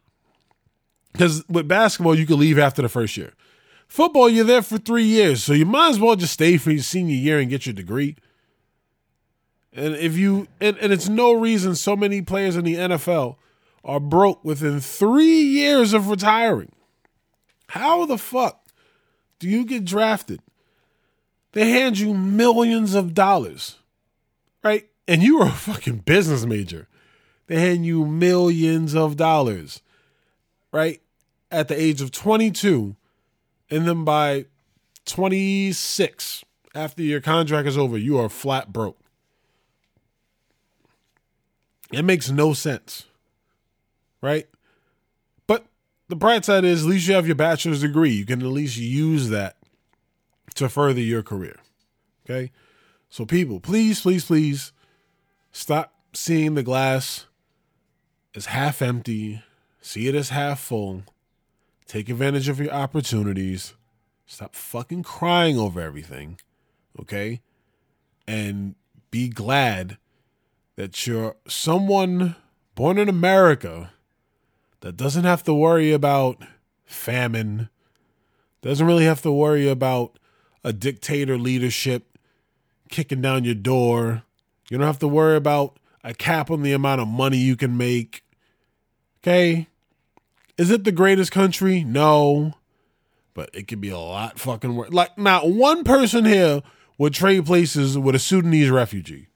Because 1.13 1.49
with 1.49 1.67
basketball, 1.67 2.15
you 2.15 2.27
can 2.27 2.39
leave 2.39 2.59
after 2.59 2.83
the 2.83 2.91
first 2.91 3.17
year. 3.17 3.33
Football, 3.89 4.29
you're 4.29 4.45
there 4.45 4.63
for 4.63 4.77
three 4.77 5.05
years, 5.05 5.43
so 5.43 5.53
you 5.53 5.65
might 5.65 5.91
as 5.91 6.01
well 6.01 6.17
just 6.17 6.35
stay 6.35 6.59
for 6.59 6.73
your 6.73 6.83
senior 6.83 7.15
year 7.15 7.39
and 7.39 7.49
get 7.49 7.65
your 7.65 7.73
degree. 7.73 8.17
And 9.73 9.95
if 9.95 10.17
you, 10.17 10.49
and, 10.61 10.77
and 10.79 10.93
it's 10.93 11.09
no 11.09 11.33
reason 11.33 11.75
so 11.75 11.97
many 11.97 12.21
players 12.21 12.57
in 12.57 12.65
the 12.65 12.75
NFL 12.75 13.37
are 13.87 14.01
broke 14.01 14.45
within 14.45 14.81
three 14.81 15.41
years 15.41 15.95
of 15.95 16.09
retiring. 16.09 16.73
How 17.69 18.05
the 18.05 18.19
fuck 18.19 18.67
do 19.39 19.49
you 19.49 19.65
get 19.65 19.85
drafted? 19.85 20.41
They 21.53 21.71
hand 21.71 21.99
you 21.99 22.13
millions 22.13 22.95
of 22.95 23.15
dollars, 23.15 23.77
right? 24.63 24.89
And 25.09 25.23
you 25.23 25.41
are 25.41 25.49
a 25.49 25.53
fucking 25.53 25.99
business 25.99 26.45
major. 26.45 26.89
They 27.47 27.61
hand 27.61 27.87
you 27.87 28.05
millions 28.05 28.95
of 28.95 29.17
dollars, 29.17 29.81
right? 30.73 31.01
At 31.51 31.69
the 31.69 31.81
age 31.81 32.03
of 32.03 32.11
22. 32.11 32.97
And 33.71 33.87
then 33.87 34.05
by 34.05 34.47
26, 35.07 36.45
after 36.75 37.03
your 37.03 37.21
contract 37.21 37.69
is 37.69 37.79
over, 37.79 37.97
you 37.97 38.19
are 38.19 38.29
flat 38.29 38.73
broke. 38.73 38.99
It 41.93 42.03
makes 42.03 42.31
no 42.31 42.53
sense 42.53 43.07
right? 44.21 44.47
But 45.47 45.67
the 46.09 46.17
bright 46.17 46.45
side 46.45 46.65
is 46.65 46.85
at 46.85 46.89
least 46.89 47.09
you 47.09 47.15
have 47.15 47.27
your 47.27 47.37
bachelor's 47.37 47.81
degree. 47.81 48.11
You 48.11 48.27
can 48.27 48.41
at 48.41 48.47
least 48.47 48.77
use 48.77 49.29
that 49.31 49.57
to 50.55 50.69
further 50.69 51.01
your 51.01 51.23
career. 51.23 51.59
Okay? 52.25 52.51
So, 53.09 53.25
people, 53.25 53.61
please, 53.61 54.01
please, 54.01 54.25
please 54.25 54.73
stop 55.53 55.95
seeing 56.13 56.55
the 56.55 56.63
glass 56.63 57.27
as 58.35 58.47
half 58.47 58.83
empty, 58.83 59.43
see 59.81 60.09
it 60.09 60.15
as 60.15 60.31
half 60.31 60.61
full. 60.61 61.03
Take 61.87 62.09
advantage 62.09 62.49
of 62.49 62.59
your 62.61 62.73
opportunities. 62.73 63.75
Stop 64.27 64.55
fucking 64.55 65.05
crying 65.05 65.57
over 65.57 65.81
everything. 65.81 66.39
Okay? 67.01 67.41
And 68.27 68.75
be 69.11 69.29
glad 69.29 69.99
that 70.75 71.07
you're 71.07 71.37
someone 71.47 72.37
born 72.75 72.99
in 72.99 73.09
America 73.09 73.93
that 74.87 74.97
doesn't 74.97 75.25
have 75.25 75.43
to 75.43 75.53
worry 75.53 75.93
about 75.93 76.41
famine, 76.85 77.69
doesn't 78.63 78.87
really 78.87 79.05
have 79.05 79.21
to 79.21 79.33
worry 79.33 79.69
about 79.69 80.17
a 80.63 80.73
dictator 80.73 81.37
leadership 81.37 82.17
kicking 82.89 83.21
down 83.21 83.43
your 83.43 83.57
door. 83.57 84.23
You 84.71 84.79
don't 84.79 84.87
have 84.87 85.01
to 85.01 85.09
worry 85.09 85.35
about 85.35 85.81
a 86.05 86.15
cap 86.15 86.53
on 86.53 86.63
the 86.63 86.73
amount 86.73 87.01
of 87.01 87.09
money 87.09 87.37
you 87.37 87.57
can 87.57 87.77
make. 87.77 88.23
Okay? 89.23 89.67
Is 90.57 90.71
it 90.71 90.85
the 90.85 90.93
greatest 90.93 91.33
country? 91.33 91.83
No. 91.83 92.55
But 93.35 93.51
it 93.53 93.67
could 93.67 93.81
be 93.81 93.91
a 93.91 93.99
lot 93.99 94.39
fucking 94.39 94.77
worse. 94.77 94.93
Like, 94.93 95.19
not 95.19 95.51
one 95.51 95.83
person 95.83 96.25
here 96.25 96.63
would 96.97 97.13
trade 97.13 97.45
places 97.45 97.99
with 97.99 98.15
a 98.15 98.21
Sudanese 98.21 98.71
refugee. 98.71 99.27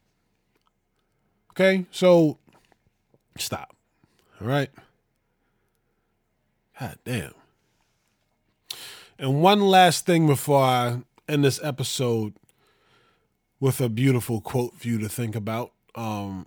Okay? 1.51 1.87
So, 1.91 2.39
stop. 3.37 3.75
All 4.41 4.47
right? 4.47 4.71
God 6.81 6.97
damn. 7.05 7.35
And 9.19 9.43
one 9.43 9.61
last 9.61 10.07
thing 10.07 10.27
before 10.27 10.63
I 10.63 11.03
end 11.29 11.45
this 11.45 11.61
episode 11.63 12.33
with 13.61 13.83
a 13.83 13.91
beautiful 13.91 14.41
quote 14.41 14.75
for 14.77 14.89
you 14.89 14.99
to 14.99 15.09
think 15.09 15.37
about. 15.37 15.73
Um, 15.95 16.47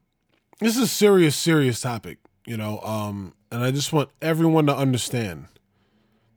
this 0.59 0.75
is 0.75 0.83
a 0.83 0.87
serious, 0.87 1.35
serious 1.35 1.79
topic, 1.81 2.17
you 2.47 2.57
know, 2.57 2.79
um, 2.79 3.35
and 3.51 3.63
I 3.63 3.69
just 3.69 3.93
want 3.93 4.09
everyone 4.23 4.65
to 4.65 4.75
understand 4.75 5.45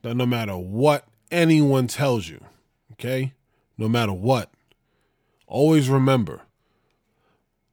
that 0.02 0.14
no 0.14 0.26
matter 0.26 0.58
what 0.58 1.08
anyone 1.30 1.86
tells 1.86 2.28
you, 2.28 2.44
okay, 2.92 3.32
no 3.78 3.88
matter 3.88 4.12
what, 4.12 4.50
always 5.46 5.88
remember 5.88 6.42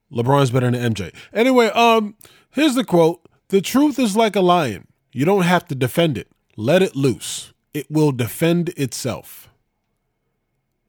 LeBron's 0.10 0.52
better 0.52 0.72
than 0.72 0.94
MJ. 0.94 1.14
Anyway, 1.34 1.68
um, 1.68 2.16
here's 2.52 2.76
the 2.76 2.86
quote: 2.86 3.28
"The 3.50 3.60
truth 3.60 4.00
is 4.00 4.16
like 4.16 4.38
a 4.38 4.42
lion. 4.42 4.88
You 5.14 5.26
don't 5.26 5.44
have 5.44 5.68
to 5.68 5.76
defend 5.76 6.18
it. 6.18 6.28
Let 6.58 6.82
it 6.82 6.96
loose. 6.96 7.54
It 7.74 7.90
will 7.90 8.12
defend 8.12 8.70
itself. 8.70 9.48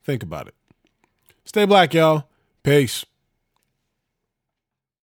Think 0.02 0.22
about 0.22 0.48
it. 0.48 0.54
Stay 1.44 1.66
black, 1.66 1.92
y'all. 1.92 2.28
Peace. 2.62 3.04